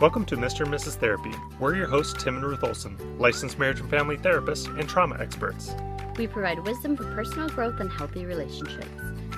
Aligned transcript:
Welcome 0.00 0.24
to 0.26 0.36
Mr. 0.38 0.64
and 0.64 0.72
Mrs. 0.72 0.94
Therapy. 0.94 1.34
We're 1.58 1.76
your 1.76 1.86
hosts, 1.86 2.22
Tim 2.22 2.36
and 2.36 2.44
Ruth 2.46 2.64
Olson, 2.64 2.96
licensed 3.18 3.58
marriage 3.58 3.80
and 3.80 3.90
family 3.90 4.16
therapists 4.16 4.66
and 4.80 4.88
trauma 4.88 5.18
experts. 5.20 5.74
We 6.16 6.26
provide 6.26 6.58
wisdom 6.60 6.96
for 6.96 7.04
personal 7.14 7.50
growth 7.50 7.80
and 7.80 7.90
healthy 7.90 8.24
relationships. 8.24 8.88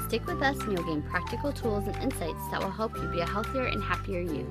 Stick 0.07 0.25
with 0.25 0.41
us 0.41 0.57
and 0.61 0.71
you'll 0.71 0.87
gain 0.87 1.03
practical 1.03 1.53
tools 1.53 1.89
and 1.89 1.97
insights 1.97 2.39
that 2.53 2.63
will 2.63 2.71
help 2.71 2.97
you 2.97 3.09
be 3.09 3.19
a 3.19 3.27
healthier 3.27 3.65
and 3.65 3.83
happier 3.83 4.21
you. 4.21 4.47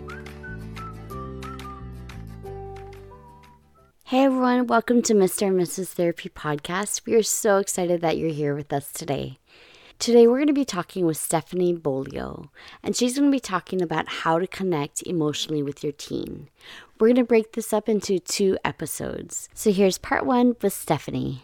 Hey 4.04 4.26
everyone, 4.26 4.68
welcome 4.68 5.02
to 5.04 5.14
Mr. 5.14 5.48
and 5.48 5.58
Mrs. 5.58 5.94
Therapy 5.94 6.28
Podcast. 6.28 7.06
We 7.06 7.14
are 7.14 7.24
so 7.24 7.60
excited 7.60 8.02
that 8.02 8.18
you're 8.18 8.32
here 8.32 8.54
with 8.54 8.74
us 8.74 8.92
today. 8.92 9.38
Today, 10.02 10.26
we're 10.26 10.38
going 10.38 10.48
to 10.48 10.54
be 10.54 10.66
talking 10.66 11.06
with 11.06 11.20
Stefanie 11.20 11.80
Bolio, 11.80 12.48
and 12.82 12.96
she's 12.96 13.20
going 13.20 13.30
to 13.30 13.36
be 13.36 13.40
talking 13.40 13.84
about 13.84 14.10
how 14.10 14.40
to 14.40 14.48
connect 14.48 15.04
emotionally 15.04 15.62
with 15.62 15.84
your 15.84 15.94
teen. 15.94 16.50
We're 17.00 17.10
going 17.10 17.18
to 17.18 17.24
break 17.24 17.54
this 17.54 17.72
up 17.72 17.88
into 17.88 18.18
two 18.18 18.58
episodes. 18.66 19.48
So, 19.54 19.72
here's 19.72 20.00
part 20.00 20.26
one 20.26 20.56
with 20.60 20.74
Stefanie. 20.74 21.42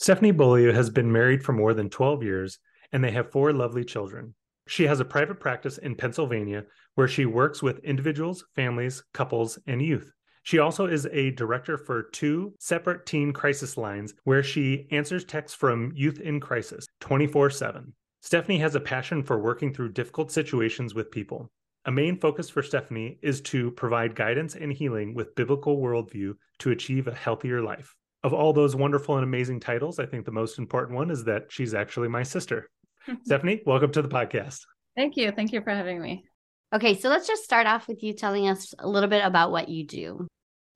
Stefanie 0.00 0.34
Bolio 0.34 0.72
has 0.72 0.88
been 0.88 1.12
married 1.12 1.44
for 1.44 1.52
more 1.52 1.74
than 1.74 1.90
12 1.90 2.22
years, 2.22 2.58
and 2.92 3.04
they 3.04 3.10
have 3.10 3.30
four 3.30 3.52
lovely 3.52 3.84
children. 3.84 4.32
She 4.66 4.84
has 4.84 4.98
a 4.98 5.04
private 5.04 5.38
practice 5.38 5.76
in 5.76 5.96
Pennsylvania 5.96 6.64
where 6.94 7.08
she 7.08 7.26
works 7.26 7.62
with 7.62 7.84
individuals, 7.84 8.42
families, 8.56 9.04
couples, 9.12 9.58
and 9.66 9.82
youth. 9.82 10.10
She 10.42 10.58
also 10.58 10.86
is 10.86 11.06
a 11.06 11.30
director 11.30 11.78
for 11.78 12.02
two 12.02 12.54
separate 12.58 13.06
teen 13.06 13.32
crisis 13.32 13.76
lines 13.76 14.14
where 14.24 14.42
she 14.42 14.88
answers 14.90 15.24
texts 15.24 15.56
from 15.56 15.92
youth 15.94 16.20
in 16.20 16.40
crisis 16.40 16.86
24 17.00 17.50
7. 17.50 17.92
Stefanie 18.24 18.60
has 18.60 18.74
a 18.74 18.80
passion 18.80 19.22
for 19.22 19.38
working 19.38 19.72
through 19.72 19.92
difficult 19.92 20.30
situations 20.30 20.94
with 20.94 21.10
people. 21.10 21.50
A 21.86 21.90
main 21.90 22.16
focus 22.16 22.48
for 22.48 22.62
Stefanie 22.62 23.18
is 23.22 23.40
to 23.42 23.72
provide 23.72 24.14
guidance 24.14 24.54
and 24.54 24.72
healing 24.72 25.14
with 25.14 25.34
biblical 25.34 25.78
worldview 25.78 26.34
to 26.60 26.70
achieve 26.70 27.08
a 27.08 27.14
healthier 27.14 27.60
life. 27.60 27.94
Of 28.22 28.32
all 28.32 28.52
those 28.52 28.76
wonderful 28.76 29.16
and 29.16 29.24
amazing 29.24 29.58
titles, 29.58 29.98
I 29.98 30.06
think 30.06 30.24
the 30.24 30.30
most 30.30 30.58
important 30.58 30.96
one 30.96 31.10
is 31.10 31.24
that 31.24 31.46
she's 31.50 31.74
actually 31.74 32.06
my 32.08 32.22
sister. 32.22 32.70
Stefanie, 33.28 33.66
welcome 33.66 33.90
to 33.92 34.02
the 34.02 34.08
podcast. 34.08 34.60
Thank 34.96 35.16
you. 35.16 35.32
Thank 35.32 35.52
you 35.52 35.60
for 35.60 35.70
having 35.70 36.00
me. 36.00 36.24
Okay, 36.72 36.98
so 36.98 37.10
let's 37.10 37.26
just 37.26 37.44
start 37.44 37.66
off 37.66 37.86
with 37.86 38.02
you 38.02 38.14
telling 38.14 38.48
us 38.48 38.74
a 38.78 38.88
little 38.88 39.08
bit 39.08 39.22
about 39.22 39.50
what 39.50 39.68
you 39.68 39.86
do. 39.86 40.26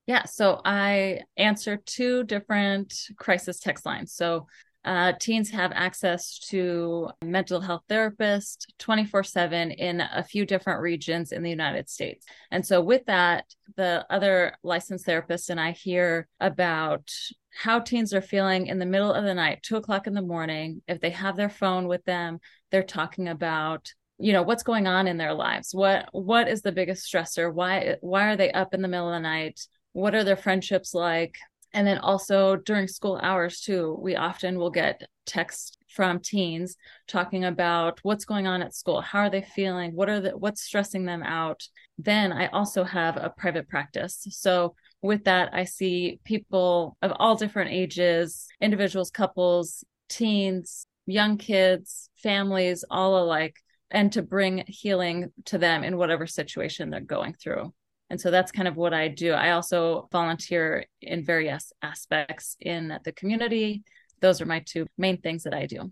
Yeah, 0.06 0.24
so 0.24 0.60
I 0.62 1.20
answer 1.38 1.78
two 1.78 2.24
different 2.24 2.94
crisis 3.16 3.60
text 3.60 3.86
lines. 3.86 4.12
So 4.12 4.46
uh, 4.84 5.14
teens 5.18 5.50
have 5.50 5.72
access 5.74 6.38
to 6.38 7.08
mental 7.24 7.60
health 7.60 7.82
therapists 7.88 8.66
24 8.78 9.24
7 9.24 9.70
in 9.72 10.00
a 10.00 10.22
few 10.22 10.44
different 10.44 10.80
regions 10.82 11.32
in 11.32 11.42
the 11.42 11.50
United 11.50 11.88
States. 11.88 12.24
And 12.52 12.64
so, 12.64 12.80
with 12.80 13.04
that, 13.06 13.46
the 13.76 14.06
other 14.10 14.54
licensed 14.62 15.06
therapist 15.06 15.50
and 15.50 15.58
I 15.58 15.72
hear 15.72 16.28
about 16.38 17.10
how 17.52 17.80
teens 17.80 18.14
are 18.14 18.20
feeling 18.20 18.68
in 18.68 18.78
the 18.78 18.86
middle 18.86 19.12
of 19.12 19.24
the 19.24 19.34
night, 19.34 19.62
two 19.62 19.76
o'clock 19.76 20.06
in 20.06 20.14
the 20.14 20.22
morning. 20.22 20.82
If 20.86 21.00
they 21.00 21.10
have 21.10 21.36
their 21.36 21.50
phone 21.50 21.88
with 21.88 22.04
them, 22.04 22.38
they're 22.70 22.84
talking 22.84 23.26
about 23.26 23.92
you 24.18 24.32
know 24.32 24.42
what's 24.42 24.62
going 24.62 24.86
on 24.86 25.06
in 25.06 25.16
their 25.16 25.34
lives? 25.34 25.74
What 25.74 26.08
what 26.12 26.48
is 26.48 26.62
the 26.62 26.72
biggest 26.72 27.10
stressor? 27.12 27.52
Why 27.52 27.96
why 28.00 28.28
are 28.28 28.36
they 28.36 28.50
up 28.52 28.74
in 28.74 28.82
the 28.82 28.88
middle 28.88 29.08
of 29.08 29.14
the 29.14 29.20
night? 29.20 29.60
What 29.92 30.14
are 30.14 30.24
their 30.24 30.36
friendships 30.36 30.94
like? 30.94 31.36
And 31.72 31.86
then 31.86 31.98
also 31.98 32.56
during 32.56 32.88
school 32.88 33.18
hours 33.22 33.60
too 33.60 33.98
we 34.00 34.16
often 34.16 34.58
will 34.58 34.70
get 34.70 35.02
texts 35.26 35.76
from 35.88 36.20
teens 36.20 36.76
talking 37.08 37.44
about 37.44 37.98
what's 38.02 38.24
going 38.24 38.46
on 38.46 38.62
at 38.62 38.74
school 38.74 39.00
how 39.00 39.20
are 39.20 39.30
they 39.30 39.40
feeling 39.42 39.94
what 39.94 40.08
are 40.08 40.20
the 40.20 40.30
what's 40.30 40.62
stressing 40.62 41.04
them 41.04 41.22
out? 41.22 41.68
Then 41.98 42.32
i 42.32 42.46
also 42.48 42.84
have 42.84 43.16
a 43.16 43.32
private 43.36 43.68
practice. 43.68 44.26
So 44.30 44.74
with 45.02 45.24
that 45.24 45.50
i 45.52 45.64
see 45.64 46.20
people 46.24 46.96
of 47.02 47.12
all 47.16 47.36
different 47.36 47.70
ages 47.70 48.48
individuals 48.60 49.10
couples 49.10 49.84
teens 50.08 50.86
young 51.04 51.36
kids 51.36 52.10
families 52.16 52.84
all 52.90 53.22
alike 53.22 53.56
and 53.90 54.12
to 54.12 54.22
bring 54.22 54.64
healing 54.66 55.32
to 55.46 55.58
them 55.58 55.84
in 55.84 55.96
whatever 55.96 56.26
situation 56.26 56.90
they're 56.90 57.00
going 57.00 57.34
through 57.34 57.72
and 58.10 58.20
so 58.20 58.30
that's 58.30 58.52
kind 58.52 58.68
of 58.68 58.76
what 58.76 58.94
I 58.94 59.08
do. 59.08 59.32
I 59.32 59.50
also 59.50 60.08
volunteer 60.12 60.86
in 61.02 61.24
various 61.24 61.72
aspects 61.82 62.56
in 62.60 62.98
the 63.04 63.12
community. 63.12 63.82
Those 64.20 64.40
are 64.40 64.46
my 64.46 64.60
two 64.60 64.86
main 64.96 65.20
things 65.20 65.42
that 65.42 65.54
I 65.54 65.66
do. 65.66 65.90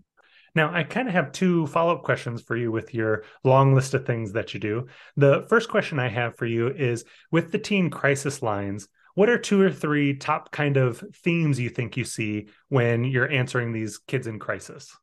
Now, 0.55 0.73
I 0.73 0.83
kind 0.83 1.09
of 1.09 1.13
have 1.13 1.33
two 1.33 1.67
follow 1.67 1.93
up 1.93 2.03
questions 2.03 2.41
for 2.41 2.55
you 2.55 2.71
with 2.71 2.93
your 2.93 3.23
long 3.43 3.75
list 3.75 3.93
of 3.93 4.05
things 4.05 4.31
that 4.31 4.53
you 4.53 4.59
do. 4.61 4.87
The 5.17 5.45
first 5.49 5.69
question 5.69 5.99
I 5.99 6.07
have 6.07 6.37
for 6.37 6.45
you 6.45 6.69
is 6.69 7.03
with 7.29 7.51
the 7.51 7.59
teen 7.59 7.89
crisis 7.89 8.41
lines, 8.41 8.87
what 9.15 9.29
are 9.29 9.37
two 9.37 9.61
or 9.61 9.71
three 9.71 10.15
top 10.15 10.51
kind 10.51 10.77
of 10.77 11.03
themes 11.23 11.59
you 11.59 11.69
think 11.69 11.97
you 11.97 12.05
see 12.05 12.47
when 12.69 13.03
you're 13.03 13.29
answering 13.29 13.73
these 13.73 13.97
kids 13.97 14.27
in 14.27 14.39
crisis? 14.39 14.95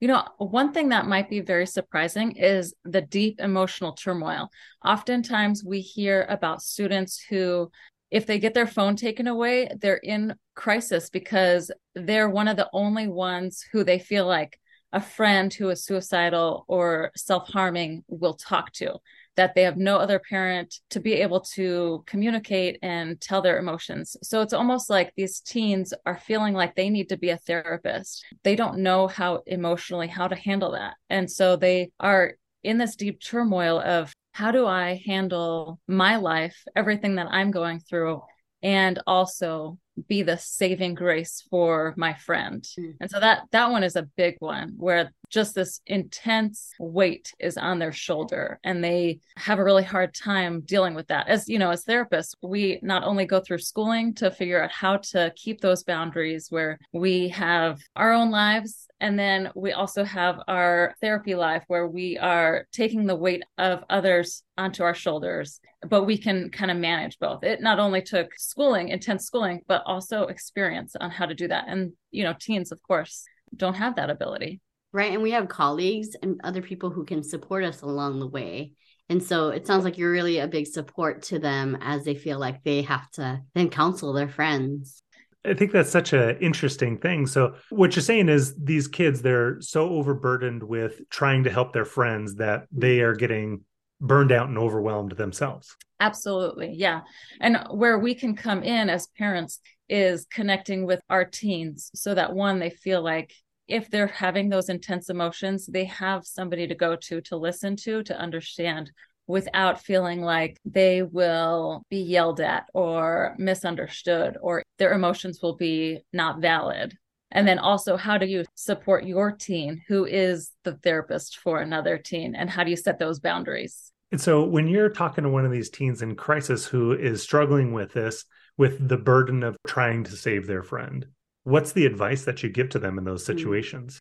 You 0.00 0.08
know, 0.08 0.24
one 0.38 0.72
thing 0.72 0.90
that 0.90 1.06
might 1.06 1.28
be 1.28 1.40
very 1.40 1.66
surprising 1.66 2.32
is 2.36 2.74
the 2.84 3.00
deep 3.00 3.40
emotional 3.40 3.92
turmoil. 3.92 4.48
Oftentimes, 4.84 5.64
we 5.64 5.80
hear 5.80 6.24
about 6.28 6.62
students 6.62 7.18
who, 7.18 7.70
if 8.10 8.24
they 8.24 8.38
get 8.38 8.54
their 8.54 8.66
phone 8.66 8.94
taken 8.94 9.26
away, 9.26 9.68
they're 9.80 9.96
in 9.96 10.34
crisis 10.54 11.10
because 11.10 11.72
they're 11.94 12.30
one 12.30 12.46
of 12.46 12.56
the 12.56 12.68
only 12.72 13.08
ones 13.08 13.64
who 13.72 13.82
they 13.82 13.98
feel 13.98 14.26
like 14.26 14.60
a 14.92 15.00
friend 15.00 15.52
who 15.52 15.68
is 15.68 15.84
suicidal 15.84 16.64
or 16.68 17.10
self 17.16 17.48
harming 17.48 18.04
will 18.08 18.34
talk 18.34 18.72
to 18.72 18.98
that 19.38 19.54
they 19.54 19.62
have 19.62 19.76
no 19.76 19.98
other 19.98 20.18
parent 20.18 20.80
to 20.90 20.98
be 20.98 21.14
able 21.14 21.40
to 21.40 22.02
communicate 22.06 22.76
and 22.82 23.20
tell 23.20 23.40
their 23.40 23.56
emotions. 23.56 24.16
So 24.20 24.42
it's 24.42 24.52
almost 24.52 24.90
like 24.90 25.12
these 25.14 25.38
teens 25.38 25.94
are 26.04 26.18
feeling 26.18 26.54
like 26.54 26.74
they 26.74 26.90
need 26.90 27.08
to 27.10 27.16
be 27.16 27.30
a 27.30 27.38
therapist. 27.38 28.24
They 28.42 28.56
don't 28.56 28.80
know 28.80 29.06
how 29.06 29.42
emotionally 29.46 30.08
how 30.08 30.26
to 30.26 30.34
handle 30.34 30.72
that. 30.72 30.94
And 31.08 31.30
so 31.30 31.54
they 31.54 31.92
are 32.00 32.34
in 32.64 32.78
this 32.78 32.96
deep 32.96 33.22
turmoil 33.22 33.78
of 33.80 34.12
how 34.32 34.50
do 34.50 34.66
I 34.66 35.00
handle 35.06 35.78
my 35.86 36.16
life, 36.16 36.60
everything 36.74 37.14
that 37.14 37.28
I'm 37.30 37.52
going 37.52 37.78
through 37.78 38.22
and 38.60 39.00
also 39.06 39.78
be 40.06 40.22
the 40.22 40.38
saving 40.38 40.94
grace 40.94 41.44
for 41.50 41.94
my 41.96 42.14
friend. 42.14 42.66
Mm. 42.78 42.94
And 43.00 43.10
so 43.10 43.20
that 43.20 43.42
that 43.50 43.70
one 43.70 43.82
is 43.82 43.96
a 43.96 44.08
big 44.16 44.36
one 44.38 44.74
where 44.76 45.12
just 45.30 45.54
this 45.54 45.80
intense 45.86 46.70
weight 46.78 47.32
is 47.38 47.56
on 47.56 47.78
their 47.78 47.92
shoulder 47.92 48.58
and 48.64 48.82
they 48.82 49.20
have 49.36 49.58
a 49.58 49.64
really 49.64 49.82
hard 49.82 50.14
time 50.14 50.62
dealing 50.62 50.94
with 50.94 51.06
that 51.08 51.28
as 51.28 51.48
you 51.48 51.58
know 51.58 51.70
as 51.70 51.84
therapists 51.84 52.34
we 52.42 52.78
not 52.82 53.04
only 53.04 53.26
go 53.26 53.38
through 53.38 53.58
schooling 53.58 54.14
to 54.14 54.30
figure 54.30 54.62
out 54.62 54.70
how 54.70 54.96
to 54.96 55.30
keep 55.36 55.60
those 55.60 55.84
boundaries 55.84 56.46
where 56.48 56.78
we 56.94 57.28
have 57.28 57.78
our 57.94 58.12
own 58.12 58.30
lives 58.30 58.88
and 59.00 59.18
then 59.18 59.50
we 59.54 59.72
also 59.72 60.02
have 60.04 60.40
our 60.48 60.94
therapy 61.00 61.34
life 61.34 61.64
where 61.68 61.86
we 61.86 62.18
are 62.18 62.66
taking 62.72 63.06
the 63.06 63.14
weight 63.14 63.42
of 63.56 63.84
others 63.88 64.42
onto 64.56 64.82
our 64.82 64.94
shoulders, 64.94 65.60
but 65.88 66.04
we 66.04 66.18
can 66.18 66.50
kind 66.50 66.70
of 66.70 66.76
manage 66.76 67.18
both. 67.20 67.44
It 67.44 67.60
not 67.60 67.78
only 67.78 68.02
took 68.02 68.34
schooling, 68.36 68.88
intense 68.88 69.24
schooling, 69.24 69.60
but 69.68 69.82
also 69.88 70.24
experience 70.24 70.94
on 71.00 71.10
how 71.10 71.26
to 71.26 71.34
do 71.34 71.48
that. 71.48 71.64
And, 71.66 71.92
you 72.10 72.24
know, 72.24 72.34
teens, 72.38 72.70
of 72.70 72.82
course, 72.82 73.24
don't 73.56 73.74
have 73.74 73.96
that 73.96 74.10
ability. 74.10 74.60
Right. 74.92 75.12
And 75.12 75.22
we 75.22 75.32
have 75.32 75.48
colleagues 75.48 76.16
and 76.22 76.40
other 76.44 76.62
people 76.62 76.90
who 76.90 77.04
can 77.04 77.22
support 77.22 77.64
us 77.64 77.82
along 77.82 78.20
the 78.20 78.26
way. 78.26 78.72
And 79.10 79.22
so 79.22 79.48
it 79.48 79.66
sounds 79.66 79.84
like 79.84 79.98
you're 79.98 80.10
really 80.10 80.38
a 80.38 80.46
big 80.46 80.66
support 80.66 81.22
to 81.24 81.38
them 81.38 81.78
as 81.80 82.04
they 82.04 82.14
feel 82.14 82.38
like 82.38 82.62
they 82.62 82.82
have 82.82 83.10
to 83.12 83.40
then 83.54 83.70
counsel 83.70 84.12
their 84.12 84.28
friends. 84.28 85.02
I 85.44 85.54
think 85.54 85.72
that's 85.72 85.90
such 85.90 86.12
an 86.12 86.36
interesting 86.40 86.98
thing. 86.98 87.26
So, 87.26 87.54
what 87.70 87.96
you're 87.96 88.02
saying 88.02 88.28
is 88.28 88.54
these 88.56 88.88
kids, 88.88 89.22
they're 89.22 89.60
so 89.60 89.88
overburdened 89.88 90.62
with 90.62 91.00
trying 91.10 91.44
to 91.44 91.50
help 91.50 91.72
their 91.72 91.84
friends 91.84 92.34
that 92.34 92.66
they 92.70 93.00
are 93.00 93.14
getting 93.14 93.64
burned 94.00 94.32
out 94.32 94.48
and 94.48 94.58
overwhelmed 94.58 95.12
themselves. 95.12 95.76
Absolutely. 96.00 96.74
Yeah. 96.74 97.00
And 97.40 97.58
where 97.70 97.98
we 97.98 98.14
can 98.14 98.36
come 98.36 98.62
in 98.62 98.90
as 98.90 99.08
parents 99.18 99.60
is 99.88 100.26
connecting 100.30 100.86
with 100.86 101.00
our 101.08 101.24
teens 101.24 101.90
so 101.94 102.14
that 102.14 102.34
one, 102.34 102.58
they 102.58 102.70
feel 102.70 103.02
like 103.02 103.32
if 103.66 103.90
they're 103.90 104.06
having 104.06 104.48
those 104.48 104.68
intense 104.68 105.10
emotions, 105.10 105.66
they 105.66 105.84
have 105.84 106.26
somebody 106.26 106.66
to 106.66 106.74
go 106.74 106.96
to, 106.96 107.20
to 107.20 107.36
listen 107.36 107.76
to, 107.76 108.02
to 108.04 108.18
understand 108.18 108.90
without 109.26 109.82
feeling 109.82 110.22
like 110.22 110.58
they 110.64 111.02
will 111.02 111.82
be 111.90 111.98
yelled 111.98 112.40
at 112.40 112.66
or 112.72 113.34
misunderstood 113.38 114.38
or 114.40 114.62
their 114.78 114.94
emotions 114.94 115.40
will 115.42 115.54
be 115.54 116.00
not 116.12 116.40
valid. 116.40 116.96
And 117.30 117.46
then 117.46 117.58
also, 117.58 117.98
how 117.98 118.16
do 118.16 118.24
you 118.24 118.44
support 118.54 119.04
your 119.04 119.32
teen 119.32 119.82
who 119.86 120.06
is 120.06 120.50
the 120.64 120.76
therapist 120.76 121.36
for 121.38 121.60
another 121.60 121.98
teen? 121.98 122.34
And 122.34 122.48
how 122.48 122.64
do 122.64 122.70
you 122.70 122.76
set 122.76 122.98
those 122.98 123.20
boundaries? 123.20 123.92
And 124.10 124.18
so, 124.18 124.44
when 124.44 124.66
you're 124.66 124.88
talking 124.88 125.24
to 125.24 125.30
one 125.30 125.44
of 125.44 125.52
these 125.52 125.68
teens 125.68 126.00
in 126.00 126.16
crisis 126.16 126.64
who 126.64 126.92
is 126.92 127.22
struggling 127.22 127.74
with 127.74 127.92
this, 127.92 128.24
with 128.58 128.88
the 128.88 128.98
burden 128.98 129.42
of 129.42 129.56
trying 129.66 130.04
to 130.04 130.12
save 130.12 130.46
their 130.46 130.62
friend, 130.62 131.06
what's 131.44 131.72
the 131.72 131.86
advice 131.86 132.24
that 132.24 132.42
you 132.42 132.50
give 132.50 132.68
to 132.70 132.78
them 132.78 132.98
in 132.98 133.04
those 133.04 133.26
hmm. 133.26 133.32
situations? 133.32 134.00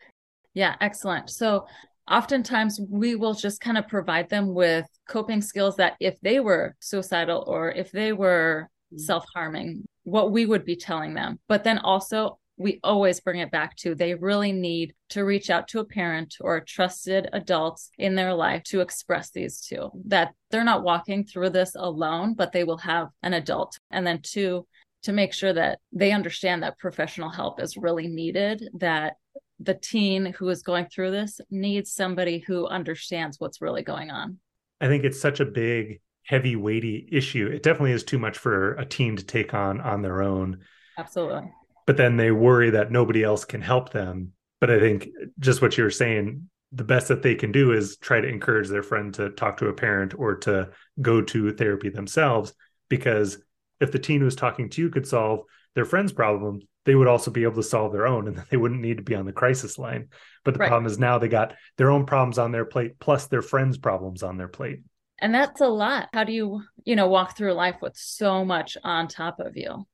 Yeah, 0.53 0.75
excellent. 0.81 1.29
So, 1.29 1.67
oftentimes 2.09 2.79
we 2.89 3.15
will 3.15 3.33
just 3.33 3.61
kind 3.61 3.77
of 3.77 3.87
provide 3.87 4.29
them 4.29 4.53
with 4.53 4.87
coping 5.07 5.41
skills 5.41 5.75
that 5.77 5.95
if 5.99 6.19
they 6.21 6.39
were 6.39 6.75
suicidal 6.79 7.43
or 7.47 7.71
if 7.71 7.91
they 7.91 8.13
were 8.13 8.69
mm. 8.93 8.99
self-harming 8.99 9.85
what 10.03 10.31
we 10.31 10.45
would 10.45 10.63
be 10.63 10.75
telling 10.75 11.13
them 11.13 11.39
but 11.47 11.63
then 11.63 11.77
also 11.79 12.39
we 12.59 12.79
always 12.83 13.19
bring 13.19 13.39
it 13.39 13.51
back 13.51 13.75
to 13.75 13.93
they 13.93 14.15
really 14.15 14.51
need 14.51 14.93
to 15.09 15.23
reach 15.23 15.49
out 15.49 15.67
to 15.67 15.79
a 15.79 15.85
parent 15.85 16.35
or 16.41 16.55
a 16.55 16.65
trusted 16.65 17.29
adult 17.33 17.81
in 17.97 18.15
their 18.15 18.33
life 18.33 18.63
to 18.63 18.79
express 18.79 19.29
these 19.31 19.61
two 19.61 19.91
that 20.05 20.33
they're 20.49 20.63
not 20.63 20.83
walking 20.83 21.25
through 21.25 21.49
this 21.49 21.75
alone 21.75 22.33
but 22.33 22.51
they 22.51 22.63
will 22.63 22.77
have 22.77 23.09
an 23.21 23.33
adult 23.33 23.76
and 23.91 24.05
then 24.05 24.21
two 24.21 24.67
to 25.03 25.13
make 25.13 25.33
sure 25.33 25.53
that 25.53 25.79
they 25.91 26.11
understand 26.11 26.63
that 26.63 26.77
professional 26.77 27.29
help 27.29 27.61
is 27.61 27.77
really 27.77 28.07
needed 28.07 28.67
that 28.79 29.15
the 29.59 29.73
teen 29.73 30.33
who 30.33 30.49
is 30.49 30.61
going 30.61 30.85
through 30.85 31.11
this 31.11 31.39
needs 31.49 31.91
somebody 31.91 32.39
who 32.39 32.67
understands 32.67 33.39
what's 33.39 33.61
really 33.61 33.83
going 33.83 34.11
on. 34.11 34.37
I 34.79 34.87
think 34.87 35.03
it's 35.03 35.19
such 35.19 35.39
a 35.39 35.45
big, 35.45 36.01
heavy, 36.25 36.55
weighty 36.55 37.07
issue. 37.11 37.47
It 37.47 37.63
definitely 37.63 37.93
is 37.93 38.03
too 38.03 38.19
much 38.19 38.37
for 38.37 38.73
a 38.73 38.85
teen 38.85 39.15
to 39.15 39.23
take 39.23 39.53
on 39.53 39.81
on 39.81 40.01
their 40.01 40.21
own. 40.21 40.59
Absolutely. 40.97 41.51
But 41.85 41.97
then 41.97 42.17
they 42.17 42.31
worry 42.31 42.71
that 42.71 42.91
nobody 42.91 43.23
else 43.23 43.45
can 43.45 43.61
help 43.61 43.91
them. 43.91 44.33
But 44.59 44.69
I 44.69 44.79
think 44.79 45.09
just 45.39 45.61
what 45.61 45.77
you're 45.77 45.89
saying, 45.89 46.49
the 46.71 46.83
best 46.83 47.07
that 47.07 47.23
they 47.23 47.35
can 47.35 47.51
do 47.51 47.71
is 47.71 47.97
try 47.97 48.19
to 48.19 48.27
encourage 48.27 48.67
their 48.67 48.83
friend 48.83 49.13
to 49.13 49.29
talk 49.29 49.57
to 49.57 49.69
a 49.69 49.73
parent 49.73 50.13
or 50.17 50.35
to 50.39 50.69
go 51.01 51.21
to 51.21 51.53
therapy 51.53 51.89
themselves. 51.89 52.53
Because 52.89 53.37
if 53.79 53.91
the 53.91 53.99
teen 53.99 54.21
who's 54.21 54.35
talking 54.35 54.69
to 54.69 54.81
you 54.81 54.89
could 54.89 55.07
solve 55.07 55.41
their 55.75 55.85
friend's 55.85 56.11
problem, 56.11 56.61
they 56.85 56.95
would 56.95 57.07
also 57.07 57.31
be 57.31 57.43
able 57.43 57.55
to 57.55 57.63
solve 57.63 57.91
their 57.91 58.07
own 58.07 58.27
and 58.27 58.37
they 58.49 58.57
wouldn't 58.57 58.81
need 58.81 58.97
to 58.97 59.03
be 59.03 59.15
on 59.15 59.25
the 59.25 59.33
crisis 59.33 59.77
line. 59.77 60.07
But 60.43 60.53
the 60.53 60.59
right. 60.59 60.69
problem 60.69 60.91
is 60.91 60.97
now 60.97 61.17
they 61.17 61.27
got 61.27 61.53
their 61.77 61.91
own 61.91 62.05
problems 62.05 62.37
on 62.37 62.51
their 62.51 62.65
plate 62.65 62.99
plus 62.99 63.27
their 63.27 63.41
friends' 63.41 63.77
problems 63.77 64.23
on 64.23 64.37
their 64.37 64.47
plate. 64.47 64.81
And 65.19 65.33
that's 65.33 65.61
a 65.61 65.67
lot. 65.67 66.09
How 66.13 66.23
do 66.23 66.31
you, 66.31 66.63
you 66.85 66.95
know, 66.95 67.07
walk 67.07 67.35
through 67.35 67.53
life 67.53 67.77
with 67.81 67.97
so 67.97 68.45
much 68.45 68.77
on 68.83 69.07
top 69.07 69.39
of 69.39 69.57
you? 69.57 69.85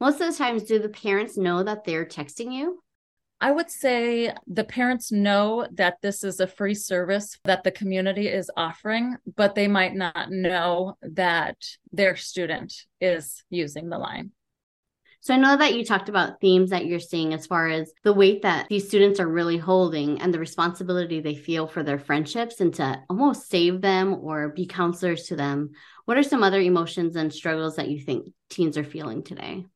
Most 0.00 0.20
of 0.20 0.30
the 0.30 0.36
times, 0.36 0.64
do 0.64 0.80
the 0.80 0.88
parents 0.88 1.36
know 1.36 1.62
that 1.62 1.84
they're 1.84 2.04
texting 2.04 2.52
you? 2.52 2.82
I 3.42 3.50
would 3.50 3.72
say 3.72 4.32
the 4.46 4.62
parents 4.62 5.10
know 5.10 5.66
that 5.72 5.96
this 6.00 6.22
is 6.22 6.38
a 6.38 6.46
free 6.46 6.76
service 6.76 7.40
that 7.42 7.64
the 7.64 7.72
community 7.72 8.28
is 8.28 8.52
offering, 8.56 9.16
but 9.34 9.56
they 9.56 9.66
might 9.66 9.96
not 9.96 10.30
know 10.30 10.96
that 11.02 11.56
their 11.90 12.14
student 12.14 12.72
is 13.00 13.42
using 13.50 13.88
the 13.88 13.98
line. 13.98 14.30
So 15.22 15.34
I 15.34 15.38
know 15.38 15.56
that 15.56 15.74
you 15.74 15.84
talked 15.84 16.08
about 16.08 16.40
themes 16.40 16.70
that 16.70 16.86
you're 16.86 17.00
seeing 17.00 17.34
as 17.34 17.46
far 17.46 17.68
as 17.68 17.92
the 18.04 18.12
weight 18.12 18.42
that 18.42 18.68
these 18.68 18.86
students 18.86 19.18
are 19.18 19.28
really 19.28 19.58
holding 19.58 20.20
and 20.20 20.32
the 20.32 20.38
responsibility 20.38 21.20
they 21.20 21.34
feel 21.34 21.66
for 21.66 21.82
their 21.82 21.98
friendships 21.98 22.60
and 22.60 22.72
to 22.74 23.02
almost 23.10 23.50
save 23.50 23.80
them 23.80 24.14
or 24.22 24.50
be 24.50 24.66
counselors 24.66 25.24
to 25.24 25.36
them. 25.36 25.70
What 26.04 26.16
are 26.16 26.22
some 26.22 26.44
other 26.44 26.60
emotions 26.60 27.16
and 27.16 27.32
struggles 27.32 27.74
that 27.74 27.88
you 27.88 28.00
think 28.00 28.28
teens 28.50 28.78
are 28.78 28.84
feeling 28.84 29.24
today? 29.24 29.66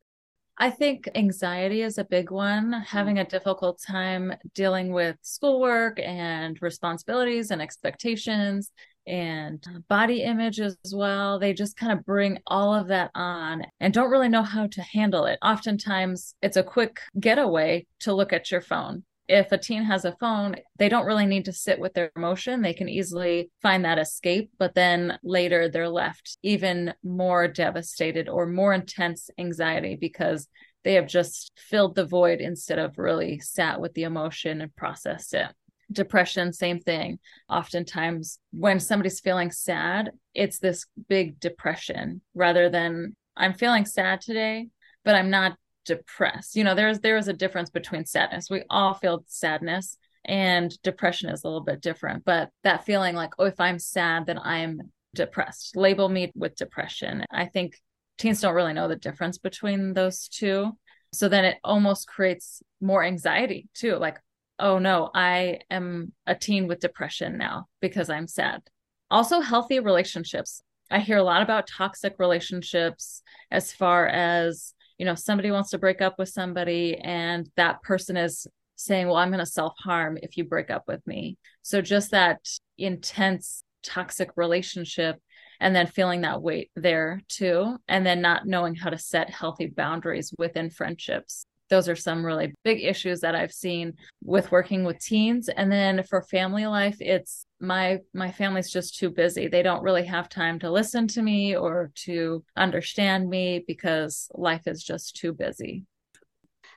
I 0.59 0.71
think 0.71 1.09
anxiety 1.15 1.83
is 1.83 1.99
a 1.99 2.05
big 2.05 2.31
one, 2.31 2.71
mm-hmm. 2.71 2.81
having 2.81 3.19
a 3.19 3.27
difficult 3.27 3.81
time 3.87 4.33
dealing 4.55 4.93
with 4.93 5.17
schoolwork 5.21 5.99
and 6.01 6.57
responsibilities 6.63 7.51
and 7.51 7.61
expectations 7.61 8.71
and 9.07 9.63
uh, 9.69 9.79
body 9.89 10.23
image 10.23 10.59
as 10.61 10.77
well. 10.93 11.39
They 11.39 11.53
just 11.53 11.77
kind 11.77 11.93
of 11.93 12.05
bring 12.05 12.39
all 12.47 12.75
of 12.75 12.89
that 12.89 13.11
on 13.15 13.65
and 13.81 13.93
don't 13.93 14.11
really 14.11 14.29
know 14.29 14.43
how 14.43 14.67
to 14.67 14.83
handle 14.83 15.27
it. 15.27 15.39
Oftentimes, 15.43 16.35
it's 16.43 16.57
a 16.57 16.63
quick 16.63 17.01
getaway 17.21 17.87
to 18.01 18.15
look 18.15 18.33
at 18.33 18.51
your 18.51 18.63
phone. 18.63 19.05
If 19.29 19.51
a 19.51 19.59
teen 19.59 19.85
has 19.85 20.05
a 20.05 20.17
phone, 20.21 20.57
they 20.79 20.89
don't 20.89 21.07
really 21.07 21.27
need 21.27 21.47
to 21.47 21.53
sit 21.53 21.79
with 21.79 21.95
their 21.95 22.11
emotion. 22.15 22.63
They 22.63 22.75
can 22.75 22.89
easily 22.89 23.51
find 23.61 23.85
that 23.85 23.99
escape, 23.99 24.51
but 24.59 24.75
then 24.75 25.19
later 25.25 25.69
they're 25.69 25.89
left 25.89 26.39
even 26.43 26.95
more 27.03 27.49
devastated 27.49 28.29
or 28.29 28.47
more 28.47 28.73
intense 28.73 29.29
anxiety 29.39 29.97
because 30.01 30.49
they 30.85 30.95
have 30.95 31.09
just 31.09 31.51
filled 31.57 31.97
the 31.97 32.07
void 32.07 32.41
instead 32.41 32.79
of 32.79 32.99
really 32.99 33.41
sat 33.41 33.81
with 33.81 33.95
the 33.95 34.05
emotion 34.05 34.61
and 34.61 34.75
processed 34.77 35.35
it. 35.35 35.49
Depression 35.91 36.53
same 36.53 36.79
thing. 36.79 37.19
Oftentimes 37.49 38.39
when 38.53 38.79
somebody's 38.79 39.21
feeling 39.21 39.51
sad 39.51 40.13
it's 40.35 40.59
this 40.59 40.87
big 41.09 41.41
depression. 41.41 42.21
Rather 42.35 42.69
than 42.69 43.17
i'm 43.37 43.55
feeling 43.55 43.85
sad 43.85 44.21
today 44.21 44.69
but 45.05 45.15
i'm 45.15 45.31
not 45.31 45.57
depressed. 45.87 46.57
You 46.57 46.65
know 46.65 46.75
there's 46.75 47.01
there 47.01 47.17
is 47.17 47.29
a 47.29 47.33
difference 47.33 47.71
between 47.71 48.05
sadness. 48.05 48.51
We 48.51 48.65
all 48.69 48.95
feel 48.95 49.25
sadness 49.27 49.99
and 50.25 50.71
depression 50.83 51.31
is 51.31 51.45
a 51.45 51.47
little 51.47 51.63
bit 51.63 51.81
different 51.81 52.25
but 52.25 52.51
that 52.65 52.85
feeling 52.85 53.15
like 53.15 53.31
oh 53.39 53.45
if 53.45 53.61
i'm 53.61 53.79
sad 53.79 54.27
then 54.27 54.41
i'm 54.43 54.81
depressed. 55.17 55.77
Label 55.77 56.09
me 56.09 56.31
with 56.37 56.55
depression. 56.55 57.25
I 57.31 57.47
think 57.47 57.81
teens 58.19 58.41
don't 58.41 58.55
really 58.55 58.73
know 58.73 58.87
the 58.87 58.97
difference 58.97 59.39
between 59.39 59.95
those 59.95 60.29
two. 60.29 60.73
So 61.13 61.29
then 61.29 61.45
it 61.45 61.59
almost 61.65 62.07
creates 62.07 62.63
more 62.81 63.03
anxiety 63.03 63.69
too 63.75 63.97
like 63.97 64.19
oh 64.59 64.79
no, 64.79 65.11
I 65.15 65.61
am 65.71 66.13
a 66.27 66.35
teen 66.35 66.67
with 66.67 66.81
depression 66.81 67.37
now 67.37 67.67
because 67.81 68.09
I'm 68.09 68.27
sad. 68.27 68.63
Also, 69.11 69.41
healthy 69.41 69.81
relationships. 69.81 70.63
I 70.91 71.01
hear 71.01 71.19
a 71.19 71.23
lot 71.23 71.43
about 71.43 71.69
toxic 71.69 72.15
relationships 72.19 73.23
as 73.51 73.73
far 73.73 74.07
as, 74.07 74.73
you 74.99 75.07
know, 75.07 75.15
somebody 75.15 75.51
wants 75.51 75.71
to 75.71 75.79
break 75.79 76.01
up 76.01 76.19
with 76.19 76.29
somebody 76.29 76.97
and 76.97 77.49
that 77.57 77.83
person 77.83 78.17
is 78.17 78.47
saying, 78.77 79.07
well, 79.07 79.17
I'm 79.17 79.31
going 79.31 79.41
to 79.41 79.47
self 79.47 79.75
harm 79.79 80.19
if 80.23 80.37
you 80.37 80.45
break 80.45 80.71
up 80.71 80.85
with 80.87 81.07
me. 81.07 81.39
So 81.63 81.81
just 81.81 82.11
that 82.13 82.41
intense 82.79 83.63
toxic 83.83 84.31
relationship 84.37 85.21
and 85.61 85.75
then 85.75 85.87
feeling 85.87 86.23
that 86.23 86.43
weight 86.43 86.71
there 86.77 87.23
too 87.29 87.77
and 87.89 88.05
then 88.05 88.21
not 88.21 88.47
knowing 88.47 88.75
how 88.75 88.91
to 88.91 88.99
set 88.99 89.31
healthy 89.31 89.67
boundaries 89.67 90.35
within 90.37 90.71
friendships 90.71 91.47
those 91.69 91.89
are 91.89 91.97
some 91.97 92.25
really 92.25 92.55
big 92.65 92.83
issues 92.83 93.21
that 93.21 93.35
I've 93.35 93.53
seen 93.53 93.95
with 94.23 94.53
working 94.53 94.85
with 94.85 95.01
teens. 95.01 95.49
And 95.49 95.71
then 95.71 96.03
for 96.05 96.23
family 96.23 96.67
life, 96.67 96.97
it's 97.01 97.47
my 97.61 98.01
my 98.13 98.31
family's 98.31 98.71
just 98.71 98.99
too 98.99 99.11
busy. 99.11 99.49
They 99.49 99.63
don't 99.63 99.83
really 99.83 100.05
have 100.05 100.29
time 100.29 100.59
to 100.61 100.71
listen 100.71 101.09
to 101.09 101.23
me 101.23 101.57
or 101.57 101.91
to 102.05 102.45
understand 102.57 103.29
me 103.29 103.65
because 103.67 104.29
life 104.35 104.67
is 104.67 104.83
just 104.83 105.17
too 105.17 105.33
busy. 105.33 105.85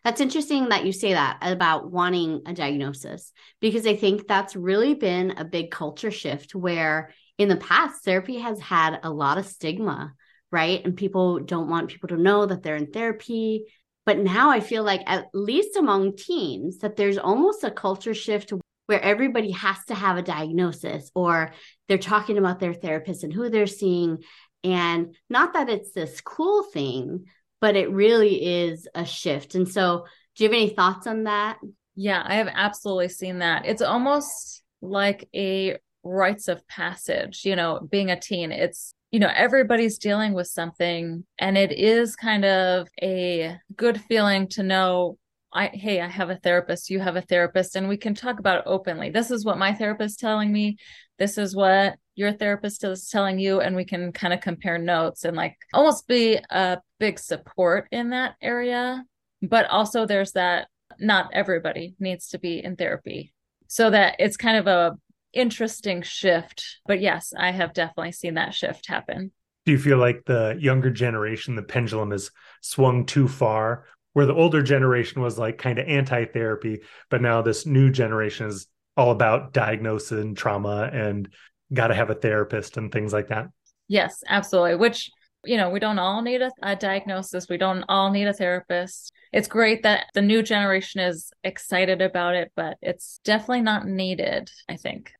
That's 0.03 0.21
interesting 0.21 0.69
that 0.69 0.85
you 0.85 0.93
say 0.93 1.13
that 1.13 1.39
about 1.41 1.91
wanting 1.91 2.41
a 2.45 2.53
diagnosis 2.53 3.33
because 3.59 3.85
I 3.85 3.95
think 3.95 4.27
that's 4.27 4.55
really 4.55 4.93
been 4.93 5.31
a 5.31 5.43
big 5.43 5.71
culture 5.71 6.11
shift 6.11 6.55
where 6.55 7.11
in 7.37 7.49
the 7.49 7.57
past 7.57 8.03
therapy 8.03 8.37
has 8.37 8.59
had 8.59 8.99
a 9.03 9.11
lot 9.11 9.37
of 9.37 9.45
stigma, 9.45 10.13
right? 10.51 10.83
And 10.83 10.95
people 10.95 11.39
don't 11.39 11.69
want 11.69 11.89
people 11.89 12.09
to 12.09 12.17
know 12.17 12.45
that 12.45 12.63
they're 12.63 12.77
in 12.77 12.91
therapy. 12.91 13.65
But 14.05 14.19
now 14.19 14.49
I 14.49 14.59
feel 14.59 14.83
like, 14.83 15.01
at 15.05 15.27
least 15.33 15.75
among 15.75 16.15
teens, 16.15 16.79
that 16.79 16.95
there's 16.95 17.17
almost 17.17 17.63
a 17.63 17.71
culture 17.71 18.13
shift 18.13 18.53
where 18.87 19.01
everybody 19.01 19.51
has 19.51 19.77
to 19.85 19.93
have 19.93 20.17
a 20.17 20.23
diagnosis 20.23 21.11
or 21.13 21.53
they're 21.87 21.99
talking 21.99 22.39
about 22.39 22.59
their 22.59 22.73
therapist 22.73 23.23
and 23.23 23.31
who 23.31 23.49
they're 23.49 23.67
seeing. 23.67 24.17
And 24.63 25.15
not 25.29 25.53
that 25.53 25.69
it's 25.69 25.91
this 25.91 26.21
cool 26.21 26.63
thing, 26.63 27.25
but 27.61 27.75
it 27.75 27.91
really 27.91 28.65
is 28.65 28.87
a 28.95 29.05
shift. 29.05 29.53
And 29.53 29.69
so, 29.69 30.05
do 30.35 30.43
you 30.43 30.49
have 30.49 30.55
any 30.55 30.69
thoughts 30.69 31.05
on 31.05 31.25
that? 31.25 31.59
Yeah, 31.95 32.23
I 32.25 32.35
have 32.35 32.49
absolutely 32.51 33.09
seen 33.09 33.39
that. 33.39 33.65
It's 33.65 33.81
almost 33.81 34.63
like 34.81 35.27
a 35.35 35.77
rites 36.03 36.47
of 36.47 36.67
passage, 36.67 37.43
you 37.45 37.55
know, 37.55 37.85
being 37.91 38.09
a 38.09 38.19
teen. 38.19 38.51
It's 38.51 38.93
you 39.11 39.19
know, 39.19 39.31
everybody's 39.35 39.97
dealing 39.97 40.33
with 40.33 40.47
something. 40.47 41.25
And 41.37 41.57
it 41.57 41.71
is 41.71 42.15
kind 42.15 42.45
of 42.45 42.87
a 43.01 43.57
good 43.75 43.99
feeling 44.01 44.47
to 44.49 44.63
know 44.63 45.17
I 45.51 45.67
hey, 45.67 45.99
I 45.99 46.07
have 46.07 46.29
a 46.29 46.35
therapist, 46.35 46.89
you 46.89 46.99
have 46.99 47.15
a 47.15 47.21
therapist, 47.21 47.75
and 47.75 47.89
we 47.89 47.97
can 47.97 48.13
talk 48.13 48.39
about 48.39 48.59
it 48.59 48.63
openly. 48.67 49.09
This 49.09 49.31
is 49.31 49.43
what 49.43 49.57
my 49.57 49.73
therapist 49.73 50.13
is 50.13 50.17
telling 50.17 50.51
me. 50.51 50.77
This 51.17 51.37
is 51.37 51.55
what 51.55 51.95
your 52.15 52.33
therapist 52.33 52.83
is 52.83 53.09
telling 53.09 53.39
you, 53.39 53.59
and 53.59 53.75
we 53.75 53.83
can 53.83 54.11
kind 54.11 54.33
of 54.33 54.41
compare 54.41 54.77
notes 54.77 55.25
and 55.25 55.35
like 55.35 55.57
almost 55.73 56.07
be 56.07 56.39
a 56.51 56.77
big 56.99 57.17
support 57.17 57.87
in 57.91 58.11
that 58.11 58.35
area. 58.41 59.03
But 59.41 59.67
also 59.69 60.05
there's 60.05 60.33
that 60.33 60.67
not 60.99 61.31
everybody 61.33 61.95
needs 61.99 62.29
to 62.29 62.39
be 62.39 62.63
in 62.63 62.75
therapy. 62.75 63.33
So 63.67 63.89
that 63.89 64.17
it's 64.19 64.37
kind 64.37 64.57
of 64.57 64.67
a 64.67 64.97
interesting 65.33 66.01
shift. 66.01 66.79
But 66.85 67.01
yes, 67.01 67.33
I 67.37 67.51
have 67.51 67.73
definitely 67.73 68.11
seen 68.11 68.35
that 68.35 68.53
shift 68.53 68.87
happen. 68.87 69.31
Do 69.65 69.71
you 69.71 69.77
feel 69.77 69.97
like 69.97 70.23
the 70.25 70.57
younger 70.59 70.89
generation, 70.89 71.55
the 71.55 71.63
pendulum 71.63 72.11
has 72.11 72.31
swung 72.61 73.05
too 73.05 73.27
far? 73.27 73.85
Where 74.13 74.25
the 74.25 74.33
older 74.33 74.63
generation 74.63 75.21
was 75.21 75.37
like 75.37 75.59
kind 75.59 75.77
of 75.77 75.87
anti 75.87 76.25
therapy, 76.25 76.81
but 77.09 77.21
now 77.21 77.41
this 77.41 77.65
new 77.65 77.91
generation 77.91 78.47
is 78.47 78.67
all 78.97 79.11
about 79.11 79.53
diagnosis 79.53 80.19
and 80.19 80.35
trauma 80.35 80.89
and 80.91 81.31
got 81.71 81.87
to 81.87 81.95
have 81.95 82.09
a 82.09 82.15
therapist 82.15 82.77
and 82.77 82.91
things 82.91 83.13
like 83.13 83.27
that. 83.27 83.47
Yes, 83.87 84.23
absolutely. 84.27 84.75
Which 84.75 85.11
you 85.45 85.57
know, 85.57 85.69
we 85.69 85.79
don't 85.79 85.99
all 85.99 86.21
need 86.21 86.41
a, 86.41 86.51
a, 86.61 86.75
diagnosis. 86.75 87.47
We 87.49 87.57
don't 87.57 87.83
all 87.87 88.11
need 88.11 88.27
a 88.27 88.33
therapist. 88.33 89.13
It's 89.31 89.47
great 89.47 89.83
that 89.83 90.07
the 90.13 90.21
new 90.21 90.43
generation 90.43 90.99
is 91.01 91.31
excited 91.43 92.01
about 92.01 92.35
it, 92.35 92.51
but 92.55 92.77
it's 92.81 93.19
definitely 93.23 93.61
not 93.61 93.87
needed, 93.87 94.51
I 94.67 94.75
think. 94.75 95.13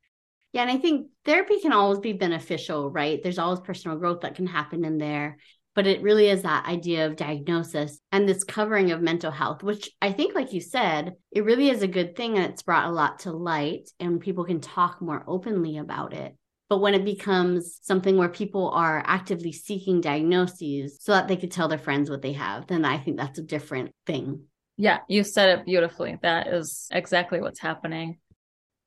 Yeah. 0.52 0.62
And 0.62 0.70
I 0.70 0.78
think 0.78 1.08
therapy 1.24 1.60
can 1.60 1.72
always 1.72 2.00
be 2.00 2.12
beneficial, 2.12 2.90
right? 2.90 3.22
There's 3.22 3.38
always 3.38 3.60
personal 3.60 3.98
growth 3.98 4.22
that 4.22 4.34
can 4.34 4.46
happen 4.46 4.84
in 4.84 4.98
there. 4.98 5.38
But 5.76 5.86
it 5.86 6.02
really 6.02 6.28
is 6.28 6.42
that 6.42 6.66
idea 6.66 7.06
of 7.06 7.14
diagnosis 7.14 8.00
and 8.10 8.28
this 8.28 8.42
covering 8.42 8.90
of 8.90 9.00
mental 9.00 9.30
health, 9.30 9.62
which 9.62 9.88
I 10.02 10.12
think, 10.12 10.34
like 10.34 10.52
you 10.52 10.60
said, 10.60 11.14
it 11.30 11.44
really 11.44 11.70
is 11.70 11.82
a 11.82 11.88
good 11.88 12.16
thing 12.16 12.36
and 12.36 12.44
it's 12.44 12.62
brought 12.62 12.88
a 12.88 12.92
lot 12.92 13.20
to 13.20 13.32
light 13.32 13.88
and 14.00 14.20
people 14.20 14.44
can 14.44 14.60
talk 14.60 15.00
more 15.00 15.22
openly 15.28 15.78
about 15.78 16.12
it. 16.12 16.34
But 16.68 16.80
when 16.80 16.94
it 16.94 17.04
becomes 17.04 17.78
something 17.82 18.16
where 18.16 18.28
people 18.28 18.70
are 18.70 19.02
actively 19.06 19.52
seeking 19.52 20.00
diagnoses 20.00 20.98
so 21.00 21.12
that 21.12 21.28
they 21.28 21.36
could 21.36 21.50
tell 21.50 21.68
their 21.68 21.78
friends 21.78 22.10
what 22.10 22.22
they 22.22 22.32
have, 22.32 22.66
then 22.66 22.84
I 22.84 22.98
think 22.98 23.16
that's 23.16 23.38
a 23.38 23.42
different 23.42 23.92
thing. 24.06 24.44
Yeah, 24.76 24.98
you 25.08 25.24
said 25.24 25.58
it 25.58 25.66
beautifully. 25.66 26.18
That 26.22 26.46
is 26.46 26.88
exactly 26.90 27.40
what's 27.40 27.60
happening. 27.60 28.18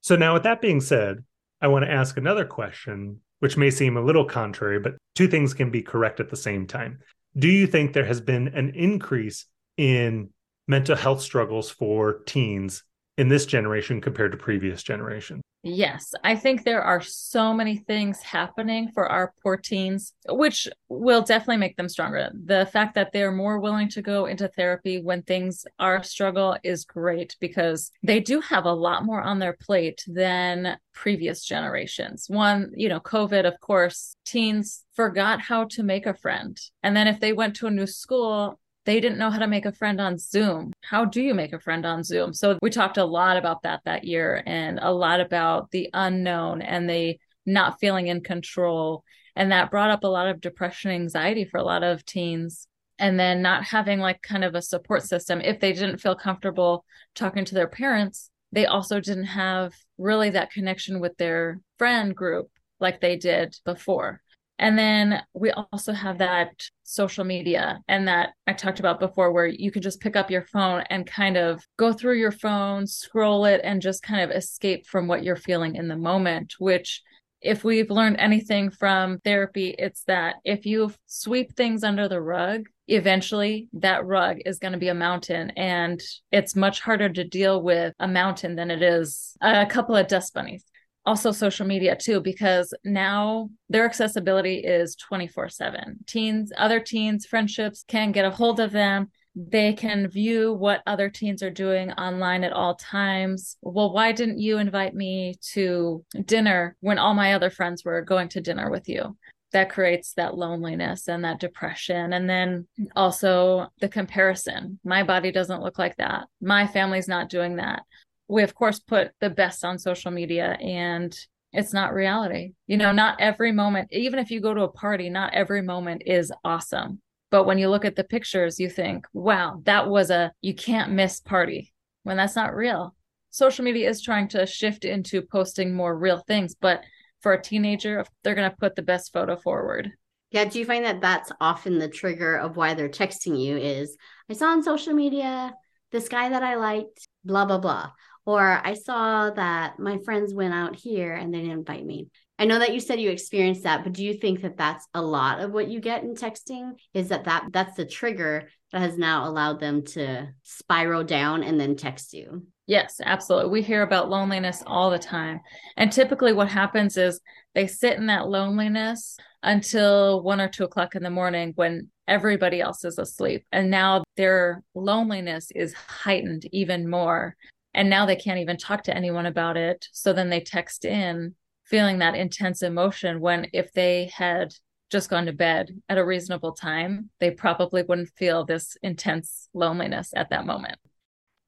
So, 0.01 0.15
now 0.15 0.33
with 0.33 0.43
that 0.43 0.61
being 0.61 0.81
said, 0.81 1.23
I 1.63 1.67
want 1.67 1.85
to 1.85 1.91
ask 1.91 2.17
another 2.17 2.43
question, 2.43 3.21
which 3.39 3.55
may 3.55 3.69
seem 3.69 3.95
a 3.95 4.01
little 4.01 4.25
contrary, 4.25 4.79
but 4.79 4.97
two 5.15 5.29
things 5.29 5.53
can 5.53 5.71
be 5.71 5.81
correct 5.81 6.19
at 6.19 6.29
the 6.29 6.35
same 6.35 6.67
time. 6.67 6.99
Do 7.37 7.47
you 7.47 7.67
think 7.67 7.93
there 7.93 8.03
has 8.05 8.19
been 8.19 8.49
an 8.49 8.71
increase 8.75 9.45
in 9.77 10.29
mental 10.67 10.97
health 10.97 11.21
struggles 11.21 11.69
for 11.69 12.19
teens 12.25 12.83
in 13.17 13.29
this 13.29 13.45
generation 13.45 14.01
compared 14.01 14.33
to 14.33 14.37
previous 14.37 14.83
generations? 14.83 15.41
Yes, 15.65 16.13
I 16.25 16.35
think 16.35 16.65
there 16.65 16.81
are 16.81 16.99
so 16.99 17.53
many 17.53 17.77
things 17.77 18.21
happening 18.21 18.91
for 18.93 19.09
our 19.09 19.33
poor 19.41 19.55
teens, 19.55 20.11
which 20.27 20.67
will 20.89 21.21
definitely 21.21 21.55
make 21.55 21.77
them 21.77 21.87
stronger. 21.87 22.31
The 22.33 22.65
fact 22.73 22.95
that 22.95 23.13
they're 23.13 23.31
more 23.31 23.59
willing 23.59 23.87
to 23.89 24.01
go 24.01 24.25
into 24.25 24.49
therapy 24.49 25.01
when 25.01 25.21
things 25.21 25.65
are 25.79 25.99
a 25.99 26.03
struggle 26.03 26.57
is 26.65 26.83
great 26.83 27.37
because 27.39 27.91
they 28.03 28.19
do 28.19 28.41
have 28.41 28.65
a 28.65 28.73
lot 28.73 29.05
more 29.05 29.21
on 29.21 29.39
their 29.39 29.53
plate 29.53 30.03
than 30.05 30.77
previous 30.93 31.45
generations. 31.45 32.25
One, 32.27 32.71
you 32.75 32.89
know, 32.89 32.99
COVID, 32.99 33.45
of 33.45 33.57
course, 33.61 34.17
teens 34.25 34.83
forgot 34.93 35.39
how 35.39 35.63
to 35.71 35.81
make 35.81 36.05
a 36.05 36.13
friend. 36.13 36.59
And 36.83 36.95
then 36.95 37.07
if 37.07 37.21
they 37.21 37.31
went 37.31 37.55
to 37.57 37.67
a 37.67 37.71
new 37.71 37.87
school, 37.87 38.59
they 38.85 38.99
didn't 38.99 39.17
know 39.17 39.29
how 39.29 39.39
to 39.39 39.47
make 39.47 39.65
a 39.65 39.71
friend 39.71 40.01
on 40.01 40.17
Zoom. 40.17 40.73
How 40.81 41.05
do 41.05 41.21
you 41.21 41.33
make 41.33 41.53
a 41.53 41.59
friend 41.59 41.85
on 41.85 42.03
Zoom? 42.03 42.33
So 42.33 42.57
we 42.61 42.69
talked 42.69 42.97
a 42.97 43.05
lot 43.05 43.37
about 43.37 43.63
that 43.63 43.81
that 43.85 44.03
year 44.03 44.43
and 44.45 44.79
a 44.81 44.91
lot 44.91 45.21
about 45.21 45.71
the 45.71 45.89
unknown 45.93 46.61
and 46.61 46.89
the 46.89 47.17
not 47.45 47.79
feeling 47.79 48.07
in 48.07 48.21
control. 48.21 49.03
And 49.35 49.51
that 49.51 49.71
brought 49.71 49.89
up 49.89 50.03
a 50.03 50.07
lot 50.07 50.27
of 50.27 50.41
depression 50.41 50.91
anxiety 50.91 51.45
for 51.45 51.57
a 51.57 51.63
lot 51.63 51.83
of 51.83 52.05
teens. 52.05 52.67
And 52.99 53.19
then 53.19 53.41
not 53.41 53.63
having 53.63 53.99
like 53.99 54.21
kind 54.21 54.43
of 54.43 54.53
a 54.53 54.61
support 54.61 55.03
system. 55.03 55.41
If 55.41 55.59
they 55.59 55.73
didn't 55.73 55.97
feel 55.97 56.15
comfortable 56.15 56.85
talking 57.15 57.43
to 57.45 57.55
their 57.55 57.67
parents, 57.67 58.29
they 58.51 58.65
also 58.67 58.99
didn't 58.99 59.25
have 59.25 59.73
really 59.97 60.29
that 60.29 60.51
connection 60.51 60.99
with 60.99 61.17
their 61.17 61.59
friend 61.79 62.15
group 62.15 62.51
like 62.79 63.01
they 63.01 63.17
did 63.17 63.57
before. 63.65 64.21
And 64.59 64.77
then 64.77 65.21
we 65.33 65.51
also 65.51 65.93
have 65.93 66.19
that 66.19 66.51
social 66.83 67.23
media 67.23 67.79
and 67.87 68.07
that 68.07 68.29
I 68.45 68.53
talked 68.53 68.79
about 68.79 68.99
before, 68.99 69.31
where 69.31 69.47
you 69.47 69.71
can 69.71 69.81
just 69.81 69.99
pick 69.99 70.15
up 70.15 70.29
your 70.29 70.43
phone 70.43 70.83
and 70.89 71.07
kind 71.07 71.37
of 71.37 71.65
go 71.77 71.91
through 71.91 72.19
your 72.19 72.31
phone, 72.31 72.85
scroll 72.85 73.45
it, 73.45 73.61
and 73.63 73.81
just 73.81 74.03
kind 74.03 74.21
of 74.21 74.35
escape 74.35 74.85
from 74.85 75.07
what 75.07 75.23
you're 75.23 75.35
feeling 75.35 75.75
in 75.75 75.87
the 75.87 75.97
moment, 75.97 76.53
which 76.59 77.01
if 77.41 77.63
we've 77.63 77.91
learned 77.91 78.17
anything 78.19 78.69
from 78.69 79.19
therapy, 79.19 79.75
it's 79.77 80.03
that 80.05 80.35
if 80.45 80.65
you 80.65 80.93
sweep 81.07 81.55
things 81.55 81.83
under 81.83 82.07
the 82.07 82.21
rug, 82.21 82.67
eventually 82.87 83.67
that 83.73 84.05
rug 84.05 84.37
is 84.45 84.59
going 84.59 84.71
to 84.71 84.79
be 84.79 84.87
a 84.87 84.93
mountain. 84.93 85.49
And 85.51 86.01
it's 86.31 86.55
much 86.55 86.79
harder 86.79 87.09
to 87.09 87.23
deal 87.25 87.61
with 87.61 87.93
a 87.99 88.07
mountain 88.07 88.55
than 88.55 88.71
it 88.71 88.81
is 88.81 89.35
a 89.41 89.65
couple 89.65 89.95
of 89.95 90.07
dust 90.07 90.33
bunnies 90.33 90.63
also 91.05 91.31
social 91.31 91.65
media 91.65 91.95
too 91.95 92.21
because 92.21 92.73
now 92.83 93.49
their 93.69 93.85
accessibility 93.85 94.57
is 94.57 94.95
24/7 94.95 96.05
teens 96.07 96.51
other 96.57 96.79
teens 96.79 97.25
friendships 97.25 97.83
can 97.87 98.11
get 98.11 98.25
a 98.25 98.29
hold 98.31 98.59
of 98.59 98.71
them. 98.71 99.11
They 99.35 99.73
can 99.73 100.07
view 100.07 100.53
what 100.53 100.83
other 100.85 101.09
teens 101.09 101.41
are 101.41 101.49
doing 101.49 101.91
online 101.93 102.43
at 102.43 102.53
all 102.53 102.75
times. 102.75 103.57
Well 103.61 103.91
why 103.91 104.11
didn't 104.11 104.39
you 104.39 104.59
invite 104.59 104.93
me 104.93 105.35
to 105.53 106.05
dinner 106.25 106.75
when 106.81 106.99
all 106.99 107.13
my 107.13 107.33
other 107.33 107.49
friends 107.49 107.83
were 107.83 108.01
going 108.01 108.29
to 108.29 108.41
dinner 108.41 108.69
with 108.69 108.87
you? 108.87 109.17
That 109.51 109.69
creates 109.69 110.13
that 110.13 110.35
loneliness 110.35 111.07
and 111.07 111.23
that 111.25 111.39
depression. 111.39 112.13
And 112.13 112.29
then 112.29 112.67
also 112.95 113.67
the 113.79 113.89
comparison. 113.89 114.79
My 114.83 115.03
body 115.03 115.31
doesn't 115.31 115.61
look 115.61 115.77
like 115.77 115.95
that. 115.97 116.27
My 116.41 116.65
family's 116.65 117.07
not 117.07 117.29
doing 117.29 117.57
that 117.57 117.83
we 118.27 118.43
of 118.43 118.55
course 118.55 118.79
put 118.79 119.11
the 119.19 119.29
best 119.29 119.65
on 119.65 119.77
social 119.77 120.11
media 120.11 120.57
and 120.61 121.15
it's 121.53 121.73
not 121.73 121.93
reality. 121.93 122.53
You 122.65 122.77
know, 122.77 122.91
not 122.91 123.21
every 123.21 123.51
moment, 123.51 123.89
even 123.91 124.17
if 124.19 124.31
you 124.31 124.41
go 124.41 124.53
to 124.53 124.63
a 124.63 124.71
party, 124.71 125.09
not 125.09 125.33
every 125.33 125.61
moment 125.61 126.01
is 126.05 126.33
awesome. 126.43 126.99
But 127.29 127.45
when 127.45 127.57
you 127.57 127.69
look 127.69 127.85
at 127.85 127.95
the 127.95 128.03
pictures, 128.03 128.59
you 128.59 128.69
think, 128.69 129.05
wow, 129.13 129.61
that 129.65 129.87
was 129.87 130.09
a 130.09 130.31
you 130.41 130.55
can't 130.55 130.91
miss 130.91 131.19
party 131.19 131.73
when 132.03 132.17
that's 132.17 132.35
not 132.35 132.55
real. 132.55 132.95
Social 133.29 133.65
media 133.65 133.89
is 133.89 134.01
trying 134.01 134.27
to 134.29 134.45
shift 134.45 134.85
into 134.85 135.21
posting 135.21 135.73
more 135.73 135.97
real 135.97 136.23
things, 136.27 136.55
but 136.55 136.81
for 137.21 137.33
a 137.33 137.41
teenager, 137.41 138.03
they're 138.23 138.35
going 138.35 138.49
to 138.49 138.57
put 138.57 138.75
the 138.75 138.81
best 138.81 139.13
photo 139.13 139.35
forward. 139.35 139.91
Yeah, 140.29 140.45
do 140.45 140.59
you 140.59 140.65
find 140.65 140.85
that 140.85 141.01
that's 141.01 141.31
often 141.39 141.79
the 141.79 141.87
trigger 141.87 142.35
of 142.35 142.57
why 142.57 142.73
they're 142.73 142.89
texting 142.89 143.39
you 143.39 143.57
is 143.57 143.95
I 144.29 144.33
saw 144.33 144.47
on 144.47 144.63
social 144.63 144.93
media 144.93 145.53
this 145.91 146.09
guy 146.09 146.29
that 146.29 146.43
I 146.43 146.55
liked, 146.55 147.07
blah 147.23 147.45
blah 147.45 147.59
blah 147.59 147.91
or 148.25 148.61
I 148.63 148.73
saw 148.73 149.31
that 149.31 149.79
my 149.79 149.97
friends 150.05 150.33
went 150.33 150.53
out 150.53 150.75
here 150.75 151.13
and 151.13 151.33
they 151.33 151.39
didn't 151.39 151.59
invite 151.59 151.85
me. 151.85 152.07
I 152.39 152.45
know 152.45 152.59
that 152.59 152.73
you 152.73 152.79
said 152.79 152.99
you 152.99 153.09
experienced 153.09 153.63
that, 153.63 153.83
but 153.83 153.93
do 153.93 154.03
you 154.03 154.15
think 154.15 154.41
that 154.41 154.57
that's 154.57 154.87
a 154.93 155.01
lot 155.01 155.39
of 155.39 155.51
what 155.51 155.67
you 155.67 155.79
get 155.79 156.03
in 156.03 156.15
texting? 156.15 156.73
Is 156.93 157.09
that, 157.09 157.25
that 157.25 157.45
that's 157.51 157.75
the 157.75 157.85
trigger 157.85 158.49
that 158.71 158.81
has 158.81 158.97
now 158.97 159.27
allowed 159.27 159.59
them 159.59 159.85
to 159.85 160.29
spiral 160.41 161.03
down 161.03 161.43
and 161.43 161.59
then 161.59 161.75
text 161.75 162.13
you? 162.13 162.47
Yes, 162.65 163.01
absolutely. 163.03 163.51
We 163.51 163.61
hear 163.61 163.81
about 163.81 164.09
loneliness 164.09 164.63
all 164.65 164.89
the 164.89 164.99
time. 164.99 165.41
And 165.75 165.91
typically, 165.91 166.33
what 166.33 166.47
happens 166.47 166.97
is 166.97 167.19
they 167.53 167.67
sit 167.67 167.97
in 167.97 168.07
that 168.07 168.29
loneliness 168.29 169.17
until 169.43 170.23
one 170.23 170.39
or 170.39 170.47
two 170.47 170.63
o'clock 170.63 170.95
in 170.95 171.03
the 171.03 171.09
morning 171.09 171.51
when 171.55 171.89
everybody 172.07 172.61
else 172.61 172.83
is 172.85 172.97
asleep. 172.97 173.45
And 173.51 173.69
now 173.69 174.03
their 174.15 174.63
loneliness 174.73 175.51
is 175.53 175.73
heightened 175.73 176.45
even 176.51 176.89
more 176.89 177.35
and 177.73 177.89
now 177.89 178.05
they 178.05 178.15
can't 178.15 178.39
even 178.39 178.57
talk 178.57 178.83
to 178.83 178.95
anyone 178.95 179.25
about 179.25 179.57
it. 179.57 179.87
So 179.91 180.13
then 180.13 180.29
they 180.29 180.39
text 180.39 180.85
in 180.85 181.35
feeling 181.63 181.99
that 181.99 182.15
intense 182.15 182.61
emotion 182.61 183.19
when 183.19 183.47
if 183.53 183.71
they 183.73 184.11
had 184.13 184.53
just 184.91 185.09
gone 185.09 185.25
to 185.25 185.33
bed 185.33 185.71
at 185.89 185.97
a 185.97 186.05
reasonable 186.05 186.51
time 186.51 187.09
they 187.19 187.31
probably 187.31 187.81
wouldn't 187.81 188.11
feel 188.15 188.45
this 188.45 188.77
intense 188.83 189.49
loneliness 189.53 190.11
at 190.15 190.29
that 190.29 190.45
moment. 190.45 190.77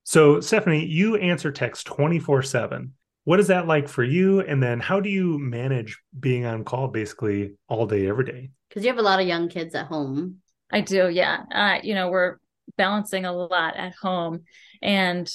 So 0.03 0.37
stefanie 0.37 0.89
you 0.89 1.15
answer 1.17 1.51
text 1.51 1.85
24 1.85 2.41
7 2.43 2.93
what 3.25 3.39
is 3.39 3.47
that 3.47 3.65
like 3.65 3.87
for 3.89 4.03
you? 4.03 4.41
And 4.41 4.61
then 4.61 4.79
how 4.79 4.99
do 4.99 5.09
you 5.09 5.39
manage 5.39 5.99
being 6.19 6.45
on 6.45 6.63
call 6.63 6.87
basically 6.87 7.55
all 7.67 7.87
day 7.87 8.07
every 8.07 8.23
day? 8.23 8.51
Because 8.69 8.83
you 8.83 8.89
have 8.91 8.99
a 8.99 9.03
lot 9.03 9.19
of 9.19 9.27
young 9.27 9.49
kids 9.49 9.73
at 9.73 9.87
home. 9.87 10.41
I 10.71 10.81
do 10.81 11.09
yeah. 11.09 11.43
Uh, 11.51 11.79
you 11.83 11.95
know 11.95 12.09
we're 12.09 12.37
balancing 12.77 13.25
a 13.25 13.33
lot 13.33 13.75
at 13.75 13.95
home. 13.95 14.43
And 14.81 15.31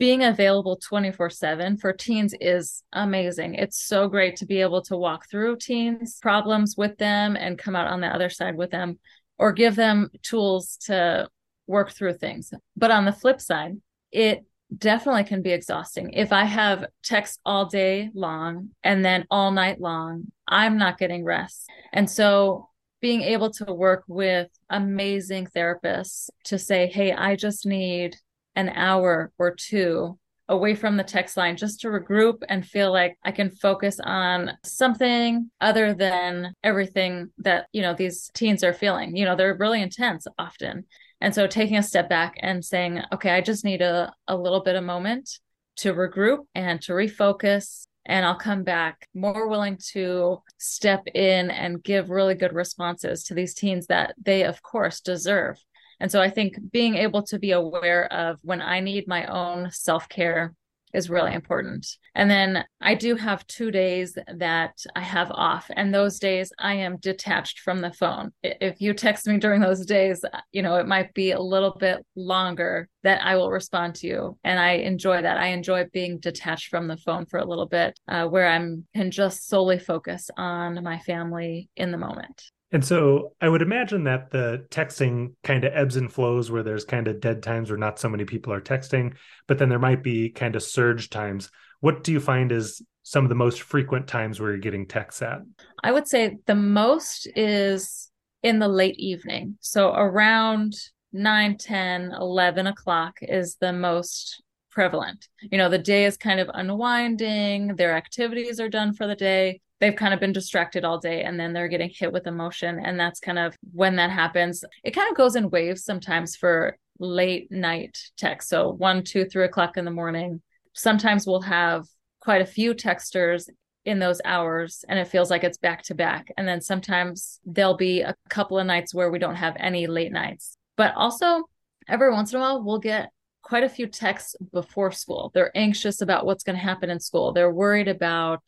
being 0.00 0.24
available 0.24 0.76
24 0.76 1.28
7 1.28 1.76
for 1.76 1.92
teens 1.92 2.34
is 2.40 2.82
amazing. 2.94 3.54
It's 3.54 3.86
so 3.86 4.08
great 4.08 4.36
to 4.36 4.46
be 4.46 4.62
able 4.62 4.80
to 4.84 4.96
walk 4.96 5.28
through 5.30 5.58
teens' 5.58 6.18
problems 6.20 6.74
with 6.74 6.96
them 6.96 7.36
and 7.36 7.58
come 7.58 7.76
out 7.76 7.86
on 7.86 8.00
the 8.00 8.06
other 8.06 8.30
side 8.30 8.56
with 8.56 8.70
them 8.70 8.98
or 9.38 9.52
give 9.52 9.76
them 9.76 10.08
tools 10.22 10.78
to 10.86 11.28
work 11.66 11.92
through 11.92 12.14
things. 12.14 12.50
But 12.78 12.90
on 12.90 13.04
the 13.04 13.12
flip 13.12 13.42
side, 13.42 13.76
it 14.10 14.46
definitely 14.74 15.24
can 15.24 15.42
be 15.42 15.52
exhausting. 15.52 16.14
If 16.14 16.32
I 16.32 16.44
have 16.44 16.86
texts 17.04 17.38
all 17.44 17.66
day 17.66 18.08
long 18.14 18.70
and 18.82 19.04
then 19.04 19.26
all 19.30 19.50
night 19.50 19.82
long, 19.82 20.32
I'm 20.48 20.78
not 20.78 20.96
getting 20.96 21.24
rest. 21.24 21.68
And 21.92 22.08
so 22.10 22.70
being 23.02 23.20
able 23.20 23.50
to 23.50 23.66
work 23.66 24.04
with 24.08 24.48
amazing 24.70 25.48
therapists 25.54 26.30
to 26.44 26.58
say, 26.58 26.86
hey, 26.86 27.12
I 27.12 27.36
just 27.36 27.66
need 27.66 28.16
an 28.54 28.68
hour 28.70 29.32
or 29.38 29.54
two 29.54 30.18
away 30.48 30.74
from 30.74 30.96
the 30.96 31.04
text 31.04 31.36
line 31.36 31.56
just 31.56 31.80
to 31.80 31.88
regroup 31.88 32.42
and 32.48 32.66
feel 32.66 32.92
like 32.92 33.16
I 33.24 33.30
can 33.30 33.50
focus 33.50 34.00
on 34.02 34.50
something 34.64 35.48
other 35.60 35.94
than 35.94 36.54
everything 36.64 37.30
that, 37.38 37.68
you 37.72 37.82
know, 37.82 37.94
these 37.94 38.30
teens 38.34 38.64
are 38.64 38.72
feeling. 38.72 39.16
You 39.16 39.26
know, 39.26 39.36
they're 39.36 39.56
really 39.56 39.80
intense 39.80 40.26
often. 40.38 40.86
And 41.20 41.32
so 41.34 41.46
taking 41.46 41.76
a 41.76 41.82
step 41.82 42.08
back 42.08 42.34
and 42.40 42.64
saying, 42.64 43.00
okay, 43.12 43.30
I 43.30 43.42
just 43.42 43.64
need 43.64 43.80
a, 43.80 44.12
a 44.26 44.36
little 44.36 44.60
bit 44.60 44.74
of 44.74 44.82
moment 44.82 45.38
to 45.76 45.94
regroup 45.94 46.46
and 46.54 46.82
to 46.82 46.92
refocus 46.92 47.86
and 48.06 48.24
I'll 48.24 48.34
come 48.34 48.64
back 48.64 49.06
more 49.14 49.46
willing 49.46 49.78
to 49.92 50.42
step 50.58 51.06
in 51.14 51.50
and 51.50 51.82
give 51.82 52.10
really 52.10 52.34
good 52.34 52.52
responses 52.52 53.24
to 53.24 53.34
these 53.34 53.54
teens 53.54 53.86
that 53.86 54.14
they, 54.20 54.42
of 54.44 54.62
course, 54.62 55.00
deserve. 55.00 55.58
And 56.00 56.10
so 56.10 56.20
I 56.20 56.30
think 56.30 56.56
being 56.72 56.96
able 56.96 57.22
to 57.24 57.38
be 57.38 57.52
aware 57.52 58.10
of 58.12 58.38
when 58.42 58.62
I 58.62 58.80
need 58.80 59.06
my 59.06 59.26
own 59.26 59.70
self 59.70 60.08
care 60.08 60.54
is 60.92 61.10
really 61.10 61.34
important. 61.34 61.86
And 62.14 62.30
then 62.30 62.64
I 62.80 62.94
do 62.94 63.14
have 63.14 63.46
two 63.46 63.70
days 63.70 64.16
that 64.34 64.74
I 64.96 65.00
have 65.00 65.30
off, 65.30 65.70
and 65.76 65.94
those 65.94 66.18
days 66.18 66.52
I 66.58 66.74
am 66.74 66.96
detached 66.98 67.60
from 67.60 67.80
the 67.80 67.92
phone. 67.92 68.32
If 68.42 68.80
you 68.80 68.94
text 68.94 69.26
me 69.26 69.38
during 69.38 69.60
those 69.60 69.86
days, 69.86 70.24
you 70.52 70.62
know, 70.62 70.76
it 70.76 70.86
might 70.86 71.14
be 71.14 71.30
a 71.30 71.40
little 71.40 71.76
bit 71.78 72.04
longer 72.16 72.88
that 73.02 73.24
I 73.24 73.36
will 73.36 73.50
respond 73.50 73.94
to 73.96 74.06
you. 74.06 74.38
And 74.42 74.58
I 74.58 74.72
enjoy 74.72 75.22
that. 75.22 75.38
I 75.38 75.48
enjoy 75.48 75.84
being 75.92 76.18
detached 76.18 76.68
from 76.68 76.88
the 76.88 76.96
phone 76.96 77.26
for 77.26 77.38
a 77.38 77.46
little 77.46 77.66
bit 77.66 77.98
uh, 78.08 78.26
where 78.26 78.48
I'm 78.48 78.86
can 78.94 79.10
just 79.10 79.48
solely 79.48 79.78
focus 79.78 80.30
on 80.36 80.82
my 80.82 80.98
family 80.98 81.68
in 81.76 81.92
the 81.92 81.98
moment. 81.98 82.50
And 82.72 82.84
so 82.84 83.32
I 83.40 83.48
would 83.48 83.62
imagine 83.62 84.04
that 84.04 84.30
the 84.30 84.64
texting 84.70 85.34
kind 85.42 85.64
of 85.64 85.72
ebbs 85.74 85.96
and 85.96 86.12
flows 86.12 86.50
where 86.50 86.62
there's 86.62 86.84
kind 86.84 87.08
of 87.08 87.20
dead 87.20 87.42
times 87.42 87.70
where 87.70 87.78
not 87.78 87.98
so 87.98 88.08
many 88.08 88.24
people 88.24 88.52
are 88.52 88.60
texting, 88.60 89.14
but 89.48 89.58
then 89.58 89.68
there 89.68 89.78
might 89.78 90.02
be 90.02 90.30
kind 90.30 90.54
of 90.54 90.62
surge 90.62 91.10
times. 91.10 91.50
What 91.80 92.04
do 92.04 92.12
you 92.12 92.20
find 92.20 92.52
is 92.52 92.82
some 93.02 93.24
of 93.24 93.28
the 93.28 93.34
most 93.34 93.62
frequent 93.62 94.06
times 94.06 94.38
where 94.38 94.50
you're 94.50 94.58
getting 94.58 94.86
texts 94.86 95.22
at? 95.22 95.40
I 95.82 95.90
would 95.90 96.06
say 96.06 96.38
the 96.46 96.54
most 96.54 97.28
is 97.34 98.10
in 98.42 98.58
the 98.58 98.68
late 98.68 98.98
evening. 98.98 99.56
So 99.60 99.92
around 99.92 100.74
9, 101.12 101.56
10, 101.56 102.12
11 102.12 102.66
o'clock 102.66 103.18
is 103.20 103.56
the 103.56 103.72
most 103.72 104.42
prevalent. 104.70 105.28
You 105.40 105.58
know, 105.58 105.68
the 105.68 105.78
day 105.78 106.04
is 106.04 106.16
kind 106.16 106.38
of 106.38 106.50
unwinding, 106.54 107.74
their 107.74 107.96
activities 107.96 108.60
are 108.60 108.68
done 108.68 108.92
for 108.92 109.06
the 109.06 109.16
day 109.16 109.60
they've 109.80 109.96
kind 109.96 110.14
of 110.14 110.20
been 110.20 110.32
distracted 110.32 110.84
all 110.84 110.98
day 110.98 111.22
and 111.22 111.40
then 111.40 111.52
they're 111.52 111.68
getting 111.68 111.90
hit 111.90 112.12
with 112.12 112.26
emotion. 112.26 112.80
And 112.84 113.00
that's 113.00 113.20
kind 113.20 113.38
of 113.38 113.56
when 113.72 113.96
that 113.96 114.10
happens. 114.10 114.64
It 114.84 114.92
kind 114.92 115.10
of 115.10 115.16
goes 115.16 115.36
in 115.36 115.50
waves 115.50 115.84
sometimes 115.84 116.36
for 116.36 116.76
late 116.98 117.50
night 117.50 117.98
text 118.18 118.50
so 118.50 118.68
one 118.68 119.02
two 119.02 119.24
three 119.24 119.46
o'clock 119.46 119.78
in 119.78 119.86
the 119.86 119.90
morning 119.90 120.42
sometimes 120.74 121.26
we'll 121.26 121.40
have 121.40 121.86
quite 122.20 122.42
a 122.42 122.46
few 122.46 122.74
texters 122.74 123.48
in 123.84 123.98
those 123.98 124.20
hours 124.24 124.84
and 124.88 124.98
it 124.98 125.08
feels 125.08 125.30
like 125.30 125.42
it's 125.42 125.56
back 125.56 125.82
to 125.82 125.94
back. 125.94 126.30
And 126.36 126.46
then 126.46 126.60
sometimes 126.60 127.40
there'll 127.46 127.76
be 127.76 128.02
a 128.02 128.14
couple 128.28 128.58
of 128.58 128.66
nights 128.66 128.94
where 128.94 129.10
we 129.10 129.18
don't 129.18 129.36
have 129.36 129.56
any 129.58 129.86
late 129.86 130.12
nights. 130.12 130.56
But 130.76 130.94
also 130.94 131.44
every 131.88 132.12
once 132.12 132.32
in 132.32 132.38
a 132.38 132.42
while 132.42 132.62
we'll 132.62 132.78
get 132.78 133.10
quite 133.42 133.64
a 133.64 133.68
few 133.68 133.86
texts 133.86 134.36
before 134.52 134.92
school. 134.92 135.30
They're 135.34 135.56
anxious 135.56 136.02
about 136.02 136.26
what's 136.26 136.44
going 136.44 136.56
to 136.56 136.62
happen 136.62 136.90
in 136.90 137.00
school. 137.00 137.32
They're 137.32 137.50
worried 137.50 137.88
about 137.88 138.42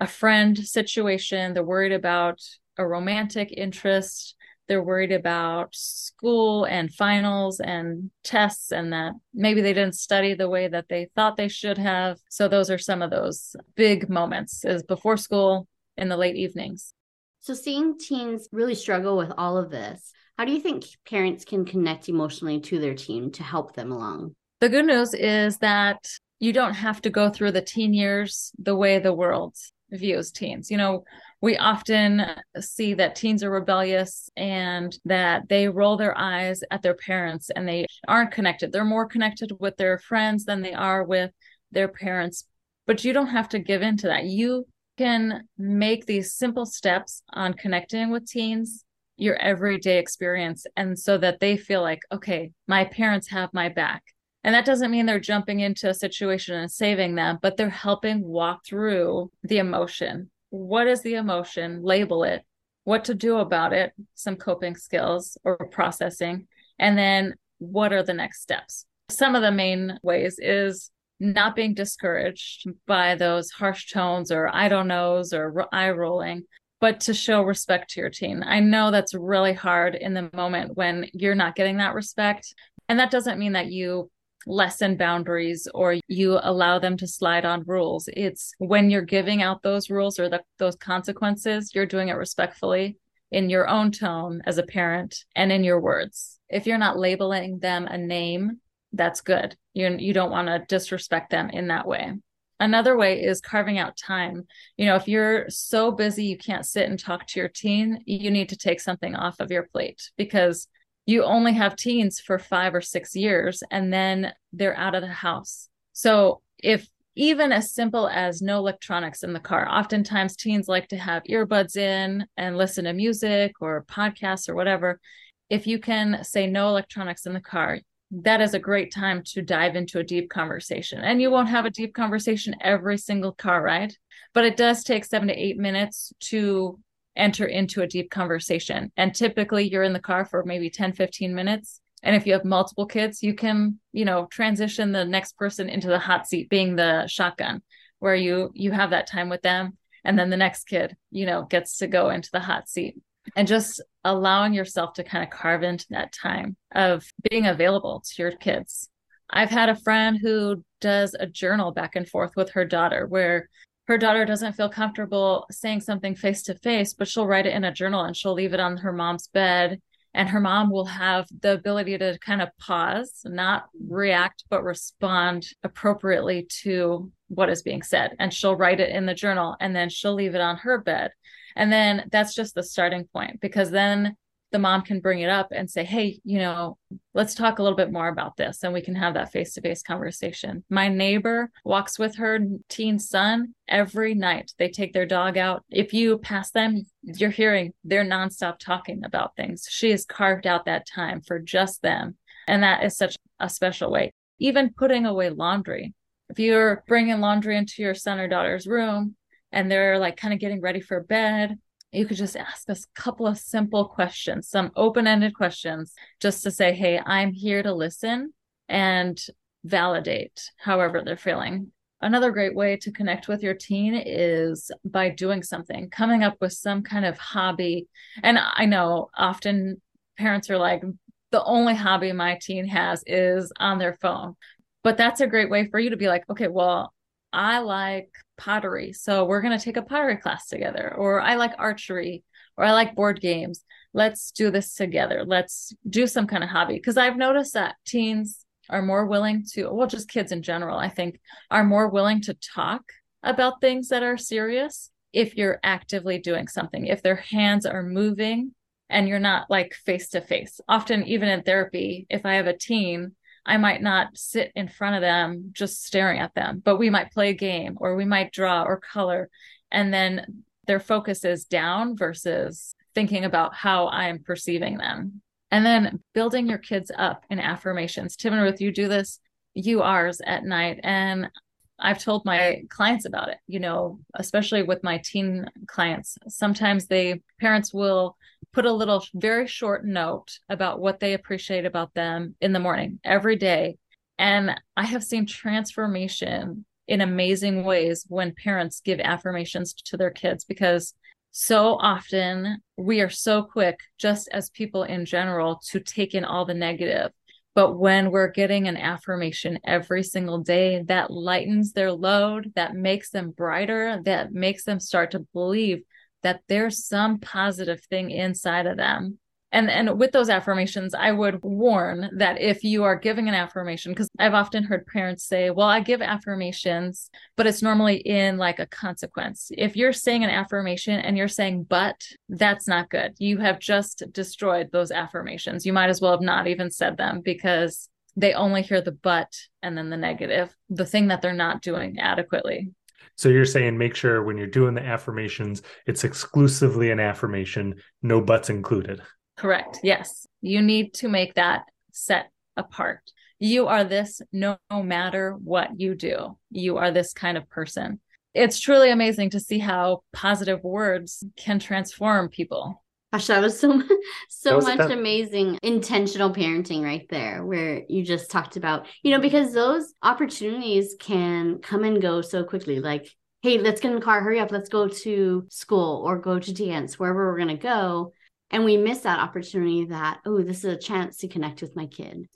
a 0.00 0.06
friend 0.06 0.58
situation. 0.58 1.54
They're 1.54 1.62
worried 1.62 1.92
about 1.92 2.40
a 2.78 2.86
romantic 2.86 3.52
interest. 3.52 4.34
They're 4.66 4.82
worried 4.82 5.12
about 5.12 5.74
school 5.74 6.64
and 6.64 6.92
finals 6.92 7.60
and 7.60 8.10
tests, 8.22 8.72
and 8.72 8.92
that 8.92 9.12
maybe 9.34 9.60
they 9.60 9.74
didn't 9.74 9.94
study 9.94 10.34
the 10.34 10.48
way 10.48 10.68
that 10.68 10.88
they 10.88 11.10
thought 11.14 11.36
they 11.36 11.48
should 11.48 11.76
have. 11.76 12.18
So, 12.30 12.48
those 12.48 12.70
are 12.70 12.78
some 12.78 13.02
of 13.02 13.10
those 13.10 13.54
big 13.76 14.08
moments 14.08 14.64
is 14.64 14.82
before 14.82 15.18
school 15.18 15.68
in 15.96 16.08
the 16.08 16.16
late 16.16 16.36
evenings. 16.36 16.94
So, 17.40 17.52
seeing 17.52 17.98
teens 17.98 18.48
really 18.52 18.74
struggle 18.74 19.18
with 19.18 19.32
all 19.36 19.58
of 19.58 19.70
this, 19.70 20.12
how 20.38 20.46
do 20.46 20.52
you 20.52 20.60
think 20.60 20.84
parents 21.06 21.44
can 21.44 21.66
connect 21.66 22.08
emotionally 22.08 22.58
to 22.60 22.78
their 22.78 22.94
teen 22.94 23.30
to 23.32 23.42
help 23.42 23.74
them 23.74 23.92
along? 23.92 24.34
The 24.60 24.70
good 24.70 24.86
news 24.86 25.12
is 25.12 25.58
that 25.58 25.98
you 26.40 26.52
don't 26.52 26.74
have 26.74 27.02
to 27.02 27.10
go 27.10 27.28
through 27.28 27.52
the 27.52 27.62
teen 27.62 27.92
years 27.92 28.50
the 28.58 28.74
way 28.74 28.98
the 28.98 29.12
world 29.12 29.56
views 29.94 30.30
teens. 30.30 30.70
You 30.70 30.76
know, 30.76 31.04
we 31.40 31.56
often 31.56 32.22
see 32.60 32.94
that 32.94 33.16
teens 33.16 33.42
are 33.42 33.50
rebellious 33.50 34.30
and 34.36 34.96
that 35.04 35.48
they 35.48 35.68
roll 35.68 35.96
their 35.96 36.16
eyes 36.16 36.62
at 36.70 36.82
their 36.82 36.94
parents 36.94 37.50
and 37.54 37.68
they 37.68 37.86
aren't 38.08 38.32
connected. 38.32 38.72
They're 38.72 38.84
more 38.84 39.06
connected 39.06 39.52
with 39.60 39.76
their 39.76 39.98
friends 39.98 40.44
than 40.44 40.62
they 40.62 40.72
are 40.72 41.04
with 41.04 41.30
their 41.70 41.88
parents. 41.88 42.46
But 42.86 43.04
you 43.04 43.12
don't 43.12 43.28
have 43.28 43.48
to 43.50 43.58
give 43.58 43.82
in 43.82 43.96
to 43.98 44.08
that. 44.08 44.24
You 44.24 44.66
can 44.96 45.42
make 45.58 46.06
these 46.06 46.34
simple 46.34 46.66
steps 46.66 47.22
on 47.32 47.54
connecting 47.54 48.10
with 48.10 48.26
teens 48.26 48.84
your 49.16 49.36
everyday 49.36 49.98
experience 49.98 50.66
and 50.76 50.98
so 50.98 51.16
that 51.18 51.38
they 51.40 51.56
feel 51.56 51.82
like 51.82 52.00
okay 52.10 52.50
my 52.66 52.84
parents 52.84 53.30
have 53.30 53.48
my 53.52 53.68
back 53.68 54.02
and 54.44 54.54
that 54.54 54.66
doesn't 54.66 54.90
mean 54.90 55.06
they're 55.06 55.18
jumping 55.18 55.60
into 55.60 55.88
a 55.88 55.94
situation 55.94 56.54
and 56.54 56.70
saving 56.70 57.14
them, 57.14 57.38
but 57.40 57.56
they're 57.56 57.70
helping 57.70 58.22
walk 58.22 58.66
through 58.66 59.30
the 59.42 59.56
emotion. 59.58 60.30
What 60.50 60.86
is 60.86 61.02
the 61.02 61.14
emotion? 61.14 61.82
Label 61.82 62.24
it. 62.24 62.42
What 62.84 63.06
to 63.06 63.14
do 63.14 63.38
about 63.38 63.72
it? 63.72 63.92
Some 64.14 64.36
coping 64.36 64.76
skills 64.76 65.38
or 65.44 65.56
processing. 65.56 66.46
And 66.78 66.98
then 66.98 67.34
what 67.58 67.94
are 67.94 68.02
the 68.02 68.12
next 68.12 68.42
steps? 68.42 68.84
Some 69.08 69.34
of 69.34 69.40
the 69.40 69.50
main 69.50 69.98
ways 70.02 70.38
is 70.38 70.90
not 71.18 71.56
being 71.56 71.72
discouraged 71.72 72.68
by 72.86 73.14
those 73.14 73.50
harsh 73.50 73.90
tones 73.90 74.30
or 74.30 74.54
I 74.54 74.68
don't 74.68 74.88
knows 74.88 75.32
or 75.32 75.66
eye 75.72 75.90
rolling, 75.90 76.44
but 76.80 77.00
to 77.00 77.14
show 77.14 77.42
respect 77.42 77.90
to 77.90 78.00
your 78.00 78.10
teen. 78.10 78.42
I 78.44 78.60
know 78.60 78.90
that's 78.90 79.14
really 79.14 79.54
hard 79.54 79.94
in 79.94 80.12
the 80.12 80.28
moment 80.34 80.76
when 80.76 81.08
you're 81.14 81.34
not 81.34 81.56
getting 81.56 81.78
that 81.78 81.94
respect. 81.94 82.54
And 82.90 82.98
that 82.98 83.10
doesn't 83.10 83.38
mean 83.38 83.52
that 83.52 83.68
you 83.68 84.10
lessen 84.46 84.96
boundaries 84.96 85.68
or 85.74 85.96
you 86.08 86.38
allow 86.42 86.78
them 86.78 86.96
to 86.98 87.06
slide 87.06 87.44
on 87.44 87.64
rules. 87.66 88.08
It's 88.12 88.54
when 88.58 88.90
you're 88.90 89.02
giving 89.02 89.42
out 89.42 89.62
those 89.62 89.90
rules 89.90 90.18
or 90.18 90.28
the, 90.28 90.42
those 90.58 90.76
consequences, 90.76 91.74
you're 91.74 91.86
doing 91.86 92.08
it 92.08 92.14
respectfully 92.14 92.98
in 93.30 93.50
your 93.50 93.68
own 93.68 93.90
tone 93.90 94.42
as 94.46 94.58
a 94.58 94.62
parent 94.62 95.24
and 95.34 95.50
in 95.50 95.64
your 95.64 95.80
words. 95.80 96.38
If 96.48 96.66
you're 96.66 96.78
not 96.78 96.98
labeling 96.98 97.58
them 97.58 97.86
a 97.86 97.98
name, 97.98 98.60
that's 98.92 99.20
good. 99.20 99.56
You 99.72 99.96
you 99.98 100.12
don't 100.12 100.30
want 100.30 100.48
to 100.48 100.64
disrespect 100.68 101.30
them 101.30 101.50
in 101.50 101.68
that 101.68 101.86
way. 101.86 102.12
Another 102.60 102.96
way 102.96 103.20
is 103.20 103.40
carving 103.40 103.78
out 103.78 103.96
time. 103.96 104.46
You 104.76 104.86
know, 104.86 104.94
if 104.94 105.08
you're 105.08 105.50
so 105.50 105.90
busy 105.90 106.26
you 106.26 106.38
can't 106.38 106.64
sit 106.64 106.88
and 106.88 106.98
talk 106.98 107.26
to 107.26 107.40
your 107.40 107.48
teen, 107.48 108.02
you 108.06 108.30
need 108.30 108.50
to 108.50 108.56
take 108.56 108.80
something 108.80 109.16
off 109.16 109.40
of 109.40 109.50
your 109.50 109.64
plate 109.64 110.10
because 110.16 110.68
you 111.06 111.22
only 111.24 111.52
have 111.52 111.76
teens 111.76 112.20
for 112.20 112.38
five 112.38 112.74
or 112.74 112.80
six 112.80 113.14
years 113.14 113.62
and 113.70 113.92
then 113.92 114.32
they're 114.52 114.76
out 114.76 114.94
of 114.94 115.02
the 115.02 115.08
house. 115.08 115.68
So 115.92 116.40
if 116.58 116.88
even 117.16 117.52
as 117.52 117.72
simple 117.72 118.08
as 118.08 118.42
no 118.42 118.58
electronics 118.58 119.22
in 119.22 119.32
the 119.32 119.40
car, 119.40 119.68
oftentimes 119.68 120.36
teens 120.36 120.66
like 120.66 120.88
to 120.88 120.96
have 120.96 121.22
earbuds 121.24 121.76
in 121.76 122.26
and 122.36 122.56
listen 122.56 122.84
to 122.84 122.92
music 122.92 123.52
or 123.60 123.84
podcasts 123.84 124.48
or 124.48 124.54
whatever. 124.54 125.00
If 125.48 125.66
you 125.66 125.78
can 125.78 126.24
say 126.24 126.46
no 126.46 126.68
electronics 126.68 127.26
in 127.26 127.34
the 127.34 127.40
car, 127.40 127.78
that 128.10 128.40
is 128.40 128.54
a 128.54 128.58
great 128.58 128.92
time 128.92 129.22
to 129.26 129.42
dive 129.42 129.76
into 129.76 129.98
a 129.98 130.04
deep 130.04 130.30
conversation. 130.30 131.00
And 131.00 131.20
you 131.20 131.30
won't 131.30 131.48
have 131.48 131.66
a 131.66 131.70
deep 131.70 131.94
conversation 131.94 132.56
every 132.60 132.98
single 132.98 133.32
car 133.32 133.62
ride, 133.62 133.94
but 134.32 134.44
it 134.44 134.56
does 134.56 134.82
take 134.82 135.04
seven 135.04 135.28
to 135.28 135.34
eight 135.34 135.58
minutes 135.58 136.12
to 136.20 136.78
enter 137.16 137.46
into 137.46 137.82
a 137.82 137.86
deep 137.86 138.10
conversation. 138.10 138.92
And 138.96 139.14
typically 139.14 139.68
you're 139.68 139.82
in 139.82 139.92
the 139.92 140.00
car 140.00 140.24
for 140.24 140.44
maybe 140.44 140.70
10, 140.70 140.92
15 140.92 141.34
minutes. 141.34 141.80
And 142.02 142.14
if 142.14 142.26
you 142.26 142.34
have 142.34 142.44
multiple 142.44 142.86
kids, 142.86 143.22
you 143.22 143.34
can, 143.34 143.78
you 143.92 144.04
know, 144.04 144.26
transition 144.30 144.92
the 144.92 145.04
next 145.04 145.36
person 145.38 145.68
into 145.68 145.88
the 145.88 145.98
hot 145.98 146.26
seat 146.26 146.50
being 146.50 146.76
the 146.76 147.06
shotgun 147.06 147.62
where 147.98 148.14
you 148.14 148.50
you 148.54 148.70
have 148.70 148.90
that 148.90 149.06
time 149.06 149.30
with 149.30 149.40
them 149.40 149.78
and 150.04 150.18
then 150.18 150.28
the 150.28 150.36
next 150.36 150.64
kid, 150.64 150.96
you 151.10 151.24
know, 151.24 151.44
gets 151.44 151.78
to 151.78 151.86
go 151.86 152.10
into 152.10 152.28
the 152.32 152.40
hot 152.40 152.68
seat. 152.68 152.96
And 153.36 153.48
just 153.48 153.82
allowing 154.04 154.52
yourself 154.52 154.92
to 154.94 155.02
kind 155.02 155.24
of 155.24 155.30
carve 155.30 155.62
into 155.62 155.86
that 155.90 156.12
time 156.12 156.56
of 156.74 157.06
being 157.30 157.46
available 157.46 158.04
to 158.04 158.22
your 158.22 158.32
kids. 158.32 158.90
I've 159.30 159.48
had 159.48 159.70
a 159.70 159.76
friend 159.76 160.18
who 160.20 160.62
does 160.82 161.16
a 161.18 161.26
journal 161.26 161.72
back 161.72 161.96
and 161.96 162.06
forth 162.06 162.32
with 162.36 162.50
her 162.50 162.66
daughter 162.66 163.06
where 163.06 163.48
her 163.86 163.98
daughter 163.98 164.24
doesn't 164.24 164.54
feel 164.54 164.68
comfortable 164.68 165.46
saying 165.50 165.80
something 165.80 166.14
face 166.14 166.42
to 166.44 166.54
face, 166.54 166.94
but 166.94 167.06
she'll 167.06 167.26
write 167.26 167.46
it 167.46 167.54
in 167.54 167.64
a 167.64 167.72
journal 167.72 168.02
and 168.02 168.16
she'll 168.16 168.32
leave 168.32 168.54
it 168.54 168.60
on 168.60 168.78
her 168.78 168.92
mom's 168.92 169.28
bed. 169.28 169.80
And 170.16 170.28
her 170.28 170.40
mom 170.40 170.70
will 170.70 170.84
have 170.84 171.26
the 171.42 171.54
ability 171.54 171.98
to 171.98 172.16
kind 172.20 172.40
of 172.40 172.48
pause, 172.56 173.22
not 173.24 173.64
react, 173.88 174.44
but 174.48 174.62
respond 174.62 175.46
appropriately 175.64 176.46
to 176.62 177.10
what 177.28 177.50
is 177.50 177.62
being 177.62 177.82
said. 177.82 178.12
And 178.20 178.32
she'll 178.32 178.56
write 178.56 178.78
it 178.80 178.90
in 178.90 179.06
the 179.06 179.14
journal 179.14 179.56
and 179.60 179.74
then 179.74 179.88
she'll 179.88 180.14
leave 180.14 180.36
it 180.36 180.40
on 180.40 180.56
her 180.58 180.78
bed. 180.78 181.10
And 181.56 181.72
then 181.72 182.08
that's 182.12 182.34
just 182.34 182.54
the 182.54 182.62
starting 182.62 183.04
point 183.12 183.40
because 183.40 183.70
then 183.70 184.16
the 184.54 184.58
mom 184.60 184.82
can 184.82 185.00
bring 185.00 185.18
it 185.18 185.28
up 185.28 185.48
and 185.50 185.68
say, 185.68 185.82
Hey, 185.82 186.20
you 186.22 186.38
know, 186.38 186.78
let's 187.12 187.34
talk 187.34 187.58
a 187.58 187.62
little 187.62 187.76
bit 187.76 187.90
more 187.90 188.06
about 188.06 188.36
this. 188.36 188.62
And 188.62 188.72
we 188.72 188.82
can 188.82 188.94
have 188.94 189.14
that 189.14 189.32
face 189.32 189.52
to 189.54 189.60
face 189.60 189.82
conversation. 189.82 190.62
My 190.70 190.86
neighbor 190.86 191.50
walks 191.64 191.98
with 191.98 192.14
her 192.18 192.38
teen 192.68 193.00
son 193.00 193.56
every 193.66 194.14
night. 194.14 194.52
They 194.56 194.68
take 194.68 194.92
their 194.92 195.06
dog 195.06 195.36
out. 195.36 195.64
If 195.70 195.92
you 195.92 196.18
pass 196.18 196.52
them, 196.52 196.84
you're 197.02 197.30
hearing 197.30 197.72
they're 197.82 198.04
nonstop 198.04 198.60
talking 198.60 199.02
about 199.04 199.34
things. 199.34 199.66
She 199.68 199.90
has 199.90 200.06
carved 200.06 200.46
out 200.46 200.66
that 200.66 200.86
time 200.86 201.20
for 201.20 201.40
just 201.40 201.82
them. 201.82 202.16
And 202.46 202.62
that 202.62 202.84
is 202.84 202.96
such 202.96 203.16
a 203.40 203.48
special 203.48 203.90
way. 203.90 204.12
Even 204.38 204.72
putting 204.72 205.04
away 205.04 205.30
laundry. 205.30 205.94
If 206.30 206.38
you're 206.38 206.84
bringing 206.86 207.18
laundry 207.18 207.56
into 207.56 207.82
your 207.82 207.96
son 207.96 208.20
or 208.20 208.28
daughter's 208.28 208.68
room 208.68 209.16
and 209.50 209.68
they're 209.68 209.98
like 209.98 210.16
kind 210.16 210.32
of 210.32 210.38
getting 210.38 210.60
ready 210.60 210.80
for 210.80 211.00
bed, 211.02 211.58
you 211.94 212.06
could 212.06 212.16
just 212.16 212.36
ask 212.36 212.68
us 212.68 212.84
a 212.84 213.00
couple 213.00 213.26
of 213.26 213.38
simple 213.38 213.86
questions, 213.86 214.48
some 214.48 214.70
open 214.76 215.06
ended 215.06 215.34
questions, 215.34 215.94
just 216.20 216.42
to 216.42 216.50
say, 216.50 216.72
Hey, 216.72 217.00
I'm 217.04 217.32
here 217.32 217.62
to 217.62 217.72
listen 217.72 218.32
and 218.68 219.20
validate 219.64 220.50
however 220.58 221.02
they're 221.04 221.16
feeling. 221.16 221.72
Another 222.00 222.32
great 222.32 222.54
way 222.54 222.76
to 222.76 222.92
connect 222.92 223.28
with 223.28 223.42
your 223.42 223.54
teen 223.54 223.94
is 223.94 224.70
by 224.84 225.08
doing 225.08 225.42
something, 225.42 225.88
coming 225.88 226.22
up 226.22 226.36
with 226.40 226.52
some 226.52 226.82
kind 226.82 227.06
of 227.06 227.16
hobby. 227.16 227.88
And 228.22 228.38
I 228.38 228.66
know 228.66 229.08
often 229.16 229.80
parents 230.18 230.50
are 230.50 230.58
like, 230.58 230.82
the 231.30 231.42
only 231.44 231.74
hobby 231.74 232.12
my 232.12 232.38
teen 232.40 232.68
has 232.68 233.02
is 233.06 233.50
on 233.58 233.78
their 233.78 233.94
phone. 233.94 234.36
But 234.82 234.98
that's 234.98 235.20
a 235.20 235.26
great 235.26 235.50
way 235.50 235.66
for 235.70 235.80
you 235.80 235.90
to 235.90 235.96
be 235.96 236.08
like, 236.08 236.24
okay, 236.28 236.46
well, 236.46 236.92
I 237.32 237.60
like 237.60 238.10
pottery. 238.36 238.92
So 238.92 239.24
we're 239.24 239.42
going 239.42 239.58
to 239.58 239.64
take 239.64 239.76
a 239.76 239.82
pottery 239.82 240.16
class 240.16 240.46
together. 240.48 240.94
Or 240.96 241.20
I 241.20 241.36
like 241.36 241.52
archery. 241.58 242.24
Or 242.56 242.64
I 242.64 242.72
like 242.72 242.94
board 242.94 243.20
games. 243.20 243.64
Let's 243.92 244.30
do 244.30 244.50
this 244.50 244.74
together. 244.74 245.24
Let's 245.26 245.72
do 245.88 246.06
some 246.06 246.26
kind 246.26 246.44
of 246.44 246.50
hobby. 246.50 246.74
Because 246.74 246.96
I've 246.96 247.16
noticed 247.16 247.54
that 247.54 247.76
teens 247.86 248.44
are 248.70 248.82
more 248.82 249.06
willing 249.06 249.44
to, 249.52 249.68
well, 249.70 249.86
just 249.86 250.08
kids 250.08 250.32
in 250.32 250.42
general, 250.42 250.78
I 250.78 250.88
think, 250.88 251.20
are 251.50 251.64
more 251.64 251.88
willing 251.88 252.20
to 252.22 252.34
talk 252.34 252.82
about 253.22 253.60
things 253.60 253.88
that 253.88 254.02
are 254.02 254.16
serious 254.16 254.90
if 255.12 255.36
you're 255.36 255.60
actively 255.62 256.18
doing 256.18 256.48
something, 256.48 256.86
if 256.86 257.02
their 257.02 257.16
hands 257.16 257.66
are 257.66 257.82
moving 257.82 258.52
and 258.90 259.08
you're 259.08 259.18
not 259.18 259.50
like 259.50 259.74
face 259.74 260.10
to 260.10 260.20
face. 260.20 260.60
Often, 260.68 261.06
even 261.06 261.28
in 261.28 261.42
therapy, 261.42 262.06
if 262.10 262.26
I 262.26 262.34
have 262.34 262.46
a 262.46 262.56
teen, 262.56 263.14
I 263.46 263.56
might 263.56 263.82
not 263.82 264.16
sit 264.16 264.52
in 264.54 264.68
front 264.68 264.96
of 264.96 265.02
them 265.02 265.50
just 265.52 265.84
staring 265.84 266.20
at 266.20 266.34
them, 266.34 266.62
but 266.64 266.78
we 266.78 266.90
might 266.90 267.12
play 267.12 267.30
a 267.30 267.34
game 267.34 267.76
or 267.76 267.94
we 267.94 268.04
might 268.04 268.32
draw 268.32 268.62
or 268.62 268.78
color. 268.78 269.28
And 269.70 269.92
then 269.92 270.44
their 270.66 270.80
focus 270.80 271.24
is 271.24 271.44
down 271.44 271.96
versus 271.96 272.74
thinking 272.94 273.24
about 273.24 273.54
how 273.54 273.86
I 273.86 274.08
am 274.08 274.22
perceiving 274.22 274.78
them. 274.78 275.20
And 275.50 275.64
then 275.64 276.00
building 276.14 276.48
your 276.48 276.58
kids 276.58 276.90
up 276.96 277.24
in 277.30 277.38
affirmations. 277.38 278.16
Tim 278.16 278.32
and 278.32 278.42
Ruth, 278.42 278.60
you 278.60 278.72
do 278.72 278.88
this 278.88 279.20
you 279.54 279.82
ours 279.82 280.20
at 280.24 280.44
night. 280.44 280.80
And 280.82 281.30
I've 281.78 282.02
told 282.02 282.24
my 282.24 282.62
clients 282.68 283.04
about 283.04 283.28
it, 283.30 283.38
you 283.46 283.58
know, 283.58 284.00
especially 284.14 284.62
with 284.62 284.84
my 284.84 285.00
teen 285.04 285.46
clients. 285.66 286.18
Sometimes 286.28 286.86
they 286.86 287.20
parents 287.40 287.72
will 287.72 288.16
put 288.54 288.64
a 288.64 288.72
little 288.72 289.04
very 289.14 289.46
short 289.46 289.84
note 289.84 290.38
about 290.48 290.80
what 290.80 291.00
they 291.00 291.12
appreciate 291.12 291.66
about 291.66 291.92
them 291.94 292.36
in 292.40 292.52
the 292.52 292.60
morning 292.60 293.00
every 293.04 293.36
day. 293.36 293.76
And 294.18 294.58
I 294.76 294.84
have 294.84 295.02
seen 295.02 295.26
transformation 295.26 296.64
in 296.86 297.00
amazing 297.00 297.64
ways 297.64 298.04
when 298.08 298.34
parents 298.34 298.80
give 298.80 299.00
affirmations 299.00 299.74
to 299.74 299.96
their 299.96 300.10
kids 300.10 300.44
because 300.44 300.94
so 301.32 301.74
often 301.74 302.58
we 302.76 303.00
are 303.00 303.10
so 303.10 303.42
quick, 303.42 303.80
just 303.98 304.28
as 304.30 304.50
people 304.50 304.84
in 304.84 305.04
general, 305.04 305.60
to 305.70 305.80
take 305.80 306.14
in 306.14 306.24
all 306.24 306.44
the 306.44 306.54
negative. 306.54 307.10
But 307.56 307.76
when 307.76 308.12
we're 308.12 308.30
getting 308.30 308.68
an 308.68 308.76
affirmation 308.76 309.58
every 309.64 310.04
single 310.04 310.38
day, 310.38 310.82
that 310.86 311.10
lightens 311.10 311.72
their 311.72 311.90
load, 311.90 312.52
that 312.54 312.74
makes 312.74 313.10
them 313.10 313.30
brighter, 313.30 314.00
that 314.04 314.32
makes 314.32 314.64
them 314.64 314.78
start 314.78 315.10
to 315.12 315.26
believe 315.32 315.82
that 316.24 316.40
there's 316.48 316.84
some 316.84 317.18
positive 317.20 317.80
thing 317.84 318.10
inside 318.10 318.66
of 318.66 318.76
them. 318.76 319.18
And 319.52 319.70
and 319.70 320.00
with 320.00 320.10
those 320.10 320.30
affirmations 320.30 320.94
i 320.94 321.12
would 321.12 321.40
warn 321.44 322.10
that 322.16 322.40
if 322.40 322.64
you 322.64 322.82
are 322.82 322.96
giving 322.96 323.28
an 323.28 323.36
affirmation 323.36 323.92
because 323.92 324.08
i've 324.18 324.34
often 324.34 324.64
heard 324.64 324.84
parents 324.84 325.24
say 325.24 325.50
well 325.50 325.68
i 325.68 325.78
give 325.78 326.02
affirmations 326.02 327.08
but 327.36 327.46
it's 327.46 327.62
normally 327.62 327.98
in 327.98 328.36
like 328.36 328.58
a 328.58 328.66
consequence. 328.66 329.52
If 329.56 329.76
you're 329.76 329.92
saying 329.92 330.24
an 330.24 330.30
affirmation 330.30 330.98
and 330.98 331.16
you're 331.16 331.28
saying 331.28 331.66
but 331.68 332.02
that's 332.28 332.66
not 332.66 332.90
good. 332.90 333.14
You 333.18 333.38
have 333.38 333.60
just 333.60 334.02
destroyed 334.10 334.70
those 334.72 334.90
affirmations. 334.90 335.64
You 335.64 335.72
might 335.72 335.90
as 335.90 336.00
well 336.00 336.12
have 336.12 336.20
not 336.20 336.48
even 336.48 336.72
said 336.72 336.96
them 336.96 337.20
because 337.24 337.88
they 338.16 338.34
only 338.34 338.62
hear 338.62 338.80
the 338.80 338.92
but 338.92 339.32
and 339.62 339.76
then 339.76 339.90
the 339.90 339.96
negative 339.96 340.54
the 340.68 340.86
thing 340.86 341.08
that 341.08 341.22
they're 341.22 341.32
not 341.32 341.62
doing 341.62 341.98
adequately 341.98 342.72
so 343.16 343.28
you're 343.28 343.44
saying 343.44 343.78
make 343.78 343.94
sure 343.94 344.22
when 344.22 344.36
you're 344.36 344.46
doing 344.46 344.74
the 344.74 344.84
affirmations, 344.84 345.62
it's 345.86 346.04
exclusively 346.04 346.90
an 346.90 347.00
affirmation, 347.00 347.76
no 348.02 348.20
buts 348.20 348.50
included. 348.50 349.00
Correct. 349.36 349.80
Yes. 349.82 350.26
You 350.40 350.62
need 350.62 350.94
to 350.94 351.08
make 351.08 351.34
that 351.34 351.64
set 351.92 352.30
apart. 352.56 353.00
You 353.38 353.66
are 353.66 353.84
this 353.84 354.22
no, 354.32 354.56
matter 354.70 355.32
what 355.32 355.78
you 355.78 355.94
do. 355.94 356.38
You 356.50 356.76
are 356.78 356.90
this 356.90 357.12
kind 357.12 357.36
of 357.36 357.48
person. 357.48 358.00
It's 358.32 358.60
truly 358.60 358.90
amazing 358.90 359.30
to 359.30 359.40
see 359.40 359.58
how 359.58 360.02
positive 360.12 360.62
words 360.64 361.22
can 361.36 361.58
transform 361.58 362.28
people. 362.28 362.83
Gosh, 363.14 363.28
that 363.28 363.42
was 363.42 363.60
so 363.60 363.80
so 364.28 364.56
was 364.56 364.64
much 364.64 364.90
amazing 364.90 365.56
intentional 365.62 366.34
parenting 366.34 366.82
right 366.82 367.06
there, 367.10 367.46
where 367.46 367.84
you 367.88 368.02
just 368.02 368.28
talked 368.28 368.56
about, 368.56 368.88
you 369.04 369.12
know, 369.12 369.20
because 369.20 369.52
those 369.52 369.94
opportunities 370.02 370.96
can 370.98 371.58
come 371.58 371.84
and 371.84 372.02
go 372.02 372.22
so 372.22 372.42
quickly. 372.42 372.80
Like, 372.80 373.08
hey, 373.42 373.58
let's 373.58 373.80
get 373.80 373.92
in 373.92 374.00
the 374.00 374.04
car, 374.04 374.20
hurry 374.20 374.40
up, 374.40 374.50
let's 374.50 374.68
go 374.68 374.88
to 374.88 375.46
school 375.48 376.02
or 376.04 376.18
go 376.18 376.40
to 376.40 376.52
dance, 376.52 376.98
wherever 376.98 377.30
we're 377.30 377.38
gonna 377.38 377.56
go. 377.56 378.12
And 378.50 378.64
we 378.64 378.76
miss 378.78 379.02
that 379.02 379.20
opportunity 379.20 379.84
that 379.84 380.18
oh 380.26 380.42
this 380.42 380.64
is 380.64 380.74
a 380.74 380.76
chance 380.76 381.18
to 381.18 381.28
connect 381.28 381.62
with 381.62 381.76
my 381.76 381.86
kid. 381.86 382.26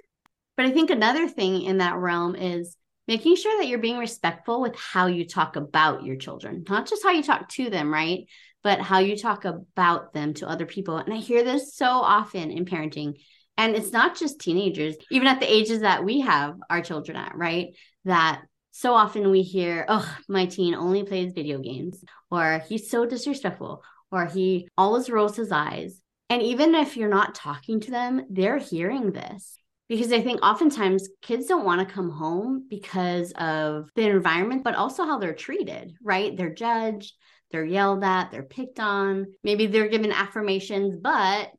But 0.56 0.66
i 0.66 0.70
think 0.70 0.90
another 0.90 1.28
thing 1.28 1.62
in 1.62 1.78
that 1.78 1.96
realm 1.96 2.36
is 2.36 2.76
making 3.08 3.34
sure 3.34 3.60
that 3.60 3.66
you're 3.66 3.80
being 3.80 3.98
respectful 3.98 4.60
with 4.60 4.76
how 4.76 5.06
you 5.06 5.26
talk 5.26 5.56
about 5.56 6.04
your 6.04 6.16
children 6.16 6.64
not 6.68 6.86
just 6.86 7.02
how 7.02 7.10
you 7.10 7.22
talk 7.22 7.48
to 7.48 7.70
them 7.70 7.92
right 7.92 8.26
but 8.62 8.80
how 8.80 8.98
you 8.98 9.16
talk 9.16 9.44
about 9.44 10.12
them 10.12 10.34
to 10.34 10.48
other 10.48 10.66
people. 10.66 10.96
And 10.96 11.12
i 11.12 11.18
hear 11.18 11.44
this 11.44 11.74
so 11.74 11.86
often 11.86 12.50
in 12.50 12.64
parenting. 12.64 13.14
And 13.56 13.74
it's 13.74 13.92
not 13.92 14.16
just 14.16 14.40
teenagers 14.40 14.96
even 15.10 15.26
at 15.26 15.40
the 15.40 15.52
ages 15.52 15.80
that 15.80 16.04
we 16.04 16.20
have 16.20 16.56
our 16.70 16.80
children 16.80 17.16
at 17.16 17.36
right? 17.36 17.68
That 18.04 18.42
so 18.70 18.94
often 18.94 19.30
we 19.30 19.42
hear 19.42 19.84
oh 19.88 20.16
my 20.28 20.46
teen 20.46 20.74
only 20.74 21.02
plays 21.02 21.32
video 21.32 21.58
games 21.58 22.02
or 22.30 22.62
he's 22.68 22.90
so 22.90 23.06
disrespectful 23.06 23.82
or 24.10 24.26
he 24.26 24.68
always 24.76 25.10
rolls 25.10 25.36
his 25.36 25.50
eyes. 25.50 26.00
And 26.30 26.42
even 26.42 26.74
if 26.74 26.96
you're 26.96 27.08
not 27.08 27.34
talking 27.34 27.80
to 27.80 27.90
them, 27.90 28.26
they're 28.30 28.58
hearing 28.58 29.12
this 29.12 29.58
because 29.88 30.12
I 30.12 30.20
think 30.20 30.44
oftentimes 30.44 31.08
kids 31.22 31.46
don't 31.46 31.64
want 31.64 31.86
to 31.86 31.94
come 31.94 32.10
home 32.10 32.66
because 32.68 33.32
of 33.32 33.90
the 33.94 34.08
environment, 34.08 34.64
but 34.64 34.74
also 34.74 35.04
how 35.04 35.18
they're 35.18 35.34
treated, 35.34 35.94
right? 36.02 36.36
They're 36.36 36.54
judged, 36.54 37.14
they're 37.50 37.64
yelled 37.64 38.04
at, 38.04 38.30
they're 38.30 38.42
picked 38.42 38.80
on. 38.80 39.26
Maybe 39.42 39.66
they're 39.66 39.88
given 39.88 40.12
affirmations, 40.12 40.96
but 40.96 41.50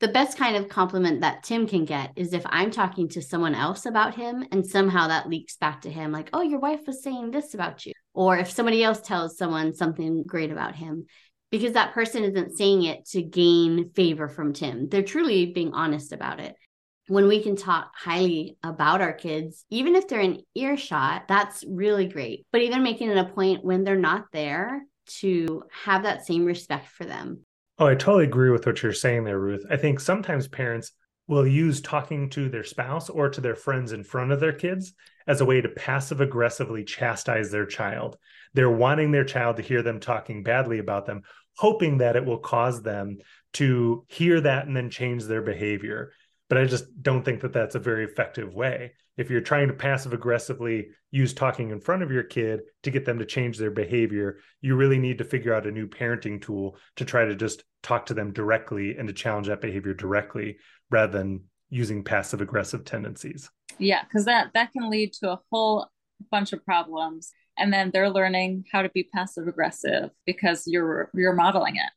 the 0.00 0.08
best 0.08 0.36
kind 0.36 0.56
of 0.56 0.68
compliment 0.68 1.20
that 1.20 1.44
Tim 1.44 1.66
can 1.66 1.84
get 1.84 2.12
is 2.16 2.32
if 2.32 2.44
I'm 2.46 2.70
talking 2.70 3.08
to 3.10 3.22
someone 3.22 3.54
else 3.54 3.86
about 3.86 4.14
him 4.14 4.44
and 4.50 4.66
somehow 4.66 5.08
that 5.08 5.28
leaks 5.28 5.56
back 5.56 5.82
to 5.82 5.90
him, 5.90 6.12
like, 6.12 6.30
oh, 6.32 6.42
your 6.42 6.58
wife 6.58 6.80
was 6.86 7.02
saying 7.02 7.30
this 7.30 7.54
about 7.54 7.86
you. 7.86 7.92
Or 8.12 8.36
if 8.36 8.50
somebody 8.50 8.82
else 8.82 9.00
tells 9.00 9.36
someone 9.36 9.74
something 9.74 10.24
great 10.24 10.50
about 10.50 10.74
him, 10.74 11.06
because 11.50 11.74
that 11.74 11.94
person 11.94 12.24
isn't 12.24 12.56
saying 12.56 12.82
it 12.82 13.06
to 13.06 13.22
gain 13.22 13.90
favor 13.90 14.28
from 14.28 14.52
Tim. 14.52 14.88
They're 14.88 15.02
truly 15.02 15.52
being 15.52 15.72
honest 15.72 16.12
about 16.12 16.40
it. 16.40 16.56
When 17.08 17.28
we 17.28 17.42
can 17.42 17.56
talk 17.56 17.92
highly 17.94 18.56
about 18.62 19.00
our 19.00 19.12
kids, 19.12 19.64
even 19.70 19.94
if 19.94 20.08
they're 20.08 20.20
in 20.20 20.42
earshot, 20.54 21.28
that's 21.28 21.64
really 21.68 22.06
great. 22.06 22.46
But 22.50 22.62
even 22.62 22.82
making 22.82 23.10
it 23.10 23.18
a 23.18 23.32
point 23.32 23.64
when 23.64 23.84
they're 23.84 23.96
not 23.96 24.26
there 24.32 24.82
to 25.20 25.64
have 25.84 26.04
that 26.04 26.26
same 26.26 26.44
respect 26.44 26.88
for 26.88 27.04
them. 27.04 27.40
Oh, 27.78 27.86
I 27.86 27.94
totally 27.94 28.24
agree 28.24 28.50
with 28.50 28.64
what 28.64 28.82
you're 28.82 28.92
saying 28.92 29.24
there, 29.24 29.38
Ruth. 29.38 29.64
I 29.68 29.76
think 29.76 30.00
sometimes 30.00 30.48
parents 30.48 30.92
will 31.26 31.46
use 31.46 31.80
talking 31.80 32.30
to 32.30 32.48
their 32.48 32.64
spouse 32.64 33.10
or 33.10 33.28
to 33.30 33.40
their 33.40 33.54
friends 33.54 33.92
in 33.92 34.04
front 34.04 34.32
of 34.32 34.40
their 34.40 34.52
kids 34.52 34.94
as 35.26 35.40
a 35.40 35.44
way 35.44 35.60
to 35.60 35.68
passive 35.68 36.20
aggressively 36.20 36.84
chastise 36.84 37.50
their 37.50 37.66
child. 37.66 38.16
They're 38.52 38.70
wanting 38.70 39.10
their 39.10 39.24
child 39.24 39.56
to 39.56 39.62
hear 39.62 39.82
them 39.82 40.00
talking 40.00 40.42
badly 40.42 40.78
about 40.78 41.06
them 41.06 41.22
hoping 41.56 41.98
that 41.98 42.16
it 42.16 42.24
will 42.24 42.38
cause 42.38 42.82
them 42.82 43.18
to 43.54 44.04
hear 44.08 44.40
that 44.40 44.66
and 44.66 44.76
then 44.76 44.90
change 44.90 45.24
their 45.24 45.42
behavior. 45.42 46.12
But 46.48 46.58
I 46.58 46.66
just 46.66 47.02
don't 47.02 47.24
think 47.24 47.40
that 47.40 47.52
that's 47.52 47.74
a 47.74 47.80
very 47.80 48.04
effective 48.04 48.54
way. 48.54 48.92
If 49.16 49.30
you're 49.30 49.40
trying 49.40 49.68
to 49.68 49.74
passive 49.74 50.12
aggressively 50.12 50.88
use 51.10 51.32
talking 51.32 51.70
in 51.70 51.80
front 51.80 52.02
of 52.02 52.10
your 52.10 52.22
kid 52.22 52.60
to 52.82 52.90
get 52.90 53.04
them 53.04 53.18
to 53.18 53.24
change 53.24 53.56
their 53.56 53.70
behavior, 53.70 54.38
you 54.60 54.76
really 54.76 54.98
need 54.98 55.18
to 55.18 55.24
figure 55.24 55.54
out 55.54 55.66
a 55.66 55.70
new 55.70 55.86
parenting 55.86 56.42
tool 56.42 56.76
to 56.96 57.04
try 57.04 57.24
to 57.24 57.34
just 57.34 57.64
talk 57.82 58.06
to 58.06 58.14
them 58.14 58.32
directly 58.32 58.96
and 58.96 59.08
to 59.08 59.14
challenge 59.14 59.46
that 59.46 59.60
behavior 59.60 59.94
directly 59.94 60.58
rather 60.90 61.16
than 61.16 61.44
using 61.70 62.04
passive 62.04 62.40
aggressive 62.40 62.84
tendencies. 62.84 63.50
Yeah, 63.78 64.04
because 64.04 64.26
that 64.26 64.52
that 64.54 64.72
can 64.72 64.90
lead 64.90 65.12
to 65.14 65.32
a 65.32 65.40
whole 65.50 65.88
bunch 66.30 66.52
of 66.52 66.64
problems 66.64 67.32
and 67.58 67.72
then 67.72 67.90
they're 67.92 68.10
learning 68.10 68.64
how 68.72 68.82
to 68.82 68.88
be 68.90 69.08
passive 69.14 69.46
aggressive 69.46 70.10
because 70.26 70.64
you're 70.66 71.10
you're 71.14 71.34
modeling 71.34 71.76
it 71.76 71.90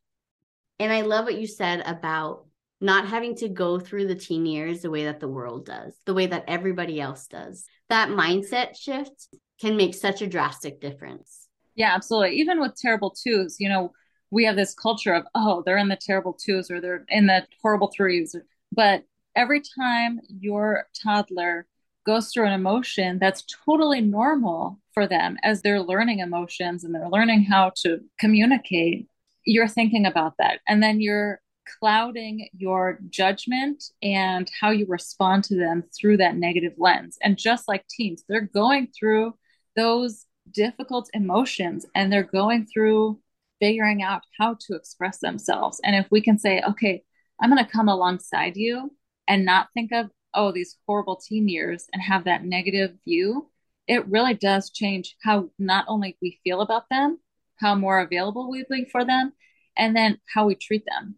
and 0.78 0.92
i 0.92 1.00
love 1.00 1.24
what 1.24 1.38
you 1.38 1.46
said 1.46 1.82
about 1.84 2.46
not 2.80 3.08
having 3.08 3.34
to 3.34 3.48
go 3.48 3.78
through 3.78 4.06
the 4.06 4.14
teen 4.14 4.46
years 4.46 4.82
the 4.82 4.90
way 4.90 5.04
that 5.04 5.20
the 5.20 5.28
world 5.28 5.66
does 5.66 5.94
the 6.06 6.14
way 6.14 6.26
that 6.26 6.44
everybody 6.46 7.00
else 7.00 7.26
does 7.26 7.64
that 7.88 8.08
mindset 8.10 8.76
shift 8.76 9.28
can 9.60 9.76
make 9.76 9.94
such 9.94 10.22
a 10.22 10.26
drastic 10.26 10.80
difference. 10.80 11.48
Yeah, 11.74 11.94
absolutely. 11.94 12.36
Even 12.36 12.60
with 12.60 12.76
terrible 12.76 13.10
twos, 13.10 13.56
you 13.58 13.68
know, 13.68 13.92
we 14.30 14.44
have 14.44 14.56
this 14.56 14.74
culture 14.74 15.14
of, 15.14 15.24
oh, 15.34 15.62
they're 15.64 15.78
in 15.78 15.88
the 15.88 15.98
terrible 16.00 16.32
twos 16.32 16.70
or 16.70 16.80
they're 16.80 17.04
in 17.08 17.26
the 17.26 17.46
horrible 17.62 17.92
threes. 17.94 18.36
But 18.72 19.04
every 19.34 19.62
time 19.78 20.20
your 20.28 20.86
toddler 21.02 21.66
goes 22.04 22.30
through 22.30 22.46
an 22.46 22.52
emotion 22.52 23.18
that's 23.18 23.44
totally 23.64 24.00
normal 24.00 24.78
for 24.92 25.06
them 25.06 25.36
as 25.42 25.62
they're 25.62 25.80
learning 25.80 26.18
emotions 26.20 26.84
and 26.84 26.94
they're 26.94 27.08
learning 27.08 27.44
how 27.44 27.72
to 27.82 28.00
communicate, 28.18 29.08
you're 29.44 29.68
thinking 29.68 30.04
about 30.04 30.34
that. 30.38 30.60
And 30.66 30.82
then 30.82 31.00
you're 31.00 31.40
clouding 31.78 32.48
your 32.56 32.98
judgment 33.08 33.84
and 34.02 34.50
how 34.60 34.70
you 34.70 34.86
respond 34.86 35.44
to 35.44 35.56
them 35.56 35.84
through 35.98 36.18
that 36.18 36.36
negative 36.36 36.74
lens. 36.78 37.18
And 37.22 37.36
just 37.36 37.68
like 37.68 37.86
teens, 37.88 38.24
they're 38.28 38.40
going 38.40 38.88
through 38.98 39.34
those 39.76 40.26
difficult 40.52 41.08
emotions 41.14 41.86
and 41.94 42.12
they're 42.12 42.22
going 42.22 42.66
through 42.66 43.20
figuring 43.60 44.02
out 44.02 44.22
how 44.38 44.56
to 44.60 44.74
express 44.74 45.18
themselves. 45.18 45.80
And 45.84 45.96
if 45.96 46.06
we 46.10 46.20
can 46.20 46.38
say, 46.38 46.62
okay, 46.68 47.02
I'm 47.40 47.50
going 47.50 47.64
to 47.64 47.70
come 47.70 47.88
alongside 47.88 48.56
you 48.56 48.90
and 49.26 49.44
not 49.44 49.68
think 49.74 49.92
of, 49.92 50.10
oh, 50.34 50.52
these 50.52 50.76
horrible 50.86 51.16
teen 51.16 51.48
years 51.48 51.86
and 51.92 52.02
have 52.02 52.24
that 52.24 52.44
negative 52.44 52.92
view, 53.04 53.50
it 53.86 54.06
really 54.08 54.34
does 54.34 54.70
change 54.70 55.16
how 55.22 55.50
not 55.58 55.84
only 55.88 56.16
we 56.20 56.38
feel 56.44 56.60
about 56.60 56.88
them, 56.90 57.18
how 57.56 57.74
more 57.74 58.00
available 58.00 58.50
we 58.50 58.64
be 58.70 58.84
for 58.84 59.04
them, 59.04 59.32
and 59.76 59.96
then 59.96 60.18
how 60.32 60.46
we 60.46 60.54
treat 60.54 60.84
them. 60.86 61.16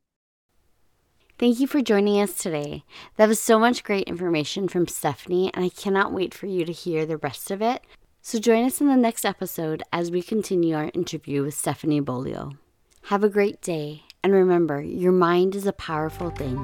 Thank 1.41 1.59
you 1.59 1.67
for 1.67 1.81
joining 1.81 2.21
us 2.21 2.35
today. 2.35 2.85
That 3.17 3.27
was 3.27 3.41
so 3.41 3.59
much 3.59 3.83
great 3.83 4.07
information 4.07 4.69
from 4.69 4.85
Stefanie, 4.85 5.51
and 5.55 5.65
I 5.65 5.71
cannot 5.71 6.13
wait 6.13 6.35
for 6.35 6.45
you 6.45 6.67
to 6.67 6.73
hear 6.73 7.07
the 7.07 7.17
rest 7.17 7.51
of 7.51 7.63
it. 7.63 7.83
So 8.21 8.39
join 8.39 8.67
us 8.67 8.83
in 8.83 8.89
the 8.89 8.97
next 8.99 9.25
episode 9.25 9.83
as 9.91 10.11
we 10.11 10.21
continue 10.21 10.75
our 10.75 10.91
interview 10.93 11.43
with 11.43 11.55
Stefanie 11.55 12.03
Bolio. 12.03 12.59
Have 13.05 13.25
a 13.25 13.31
great 13.31 13.63
day, 13.63 14.03
and 14.23 14.35
remember, 14.35 14.83
your 14.83 15.13
mind 15.13 15.57
is 15.57 15.67
a 15.67 15.73
powerful 15.73 16.29
thing. 16.29 16.59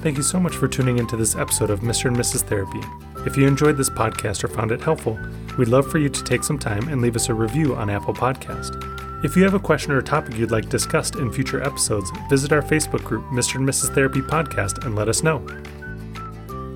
Thank 0.00 0.16
you 0.16 0.24
so 0.24 0.40
much 0.40 0.56
for 0.56 0.66
tuning 0.66 0.98
into 0.98 1.16
this 1.16 1.36
episode 1.36 1.70
of 1.70 1.82
Mr. 1.82 2.06
and 2.06 2.16
Mrs. 2.16 2.42
Therapy. 2.42 2.80
If 3.24 3.36
you 3.36 3.46
enjoyed 3.46 3.76
this 3.76 3.90
podcast 3.90 4.42
or 4.42 4.48
found 4.48 4.72
it 4.72 4.80
helpful, 4.80 5.20
we'd 5.56 5.68
love 5.68 5.88
for 5.88 5.98
you 5.98 6.08
to 6.08 6.24
take 6.24 6.42
some 6.42 6.58
time 6.58 6.88
and 6.88 7.00
leave 7.00 7.14
us 7.14 7.28
a 7.28 7.34
review 7.34 7.76
on 7.76 7.88
Apple 7.88 8.12
Podcast. 8.12 8.91
If 9.22 9.36
you 9.36 9.44
have 9.44 9.54
a 9.54 9.60
question 9.60 9.92
or 9.92 10.02
topic 10.02 10.36
you'd 10.36 10.50
like 10.50 10.68
discussed 10.68 11.14
in 11.14 11.30
future 11.30 11.62
episodes, 11.62 12.10
visit 12.28 12.52
our 12.52 12.60
Facebook 12.60 13.04
group, 13.04 13.24
Mr. 13.26 13.54
and 13.54 13.68
Mrs. 13.68 13.94
Therapy 13.94 14.20
Podcast, 14.20 14.84
and 14.84 14.96
let 14.96 15.08
us 15.08 15.22
know. 15.22 15.38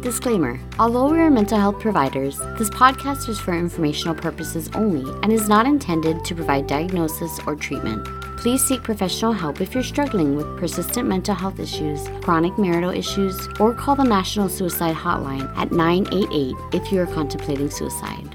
Disclaimer 0.00 0.60
Although 0.78 1.10
we 1.10 1.18
are 1.18 1.28
mental 1.28 1.58
health 1.58 1.80
providers, 1.80 2.38
this 2.56 2.70
podcast 2.70 3.28
is 3.28 3.40
for 3.40 3.52
informational 3.52 4.14
purposes 4.14 4.70
only 4.74 5.10
and 5.24 5.32
is 5.32 5.48
not 5.48 5.66
intended 5.66 6.24
to 6.24 6.36
provide 6.36 6.68
diagnosis 6.68 7.40
or 7.48 7.56
treatment. 7.56 8.06
Please 8.36 8.64
seek 8.64 8.84
professional 8.84 9.32
help 9.32 9.60
if 9.60 9.74
you're 9.74 9.82
struggling 9.82 10.36
with 10.36 10.46
persistent 10.56 11.08
mental 11.08 11.34
health 11.34 11.58
issues, 11.58 12.06
chronic 12.22 12.56
marital 12.58 12.90
issues, 12.90 13.48
or 13.58 13.74
call 13.74 13.96
the 13.96 14.04
National 14.04 14.48
Suicide 14.48 14.94
Hotline 14.94 15.52
at 15.56 15.72
988 15.72 16.54
if 16.72 16.92
you 16.92 17.00
are 17.00 17.06
contemplating 17.06 17.70
suicide. 17.70 18.25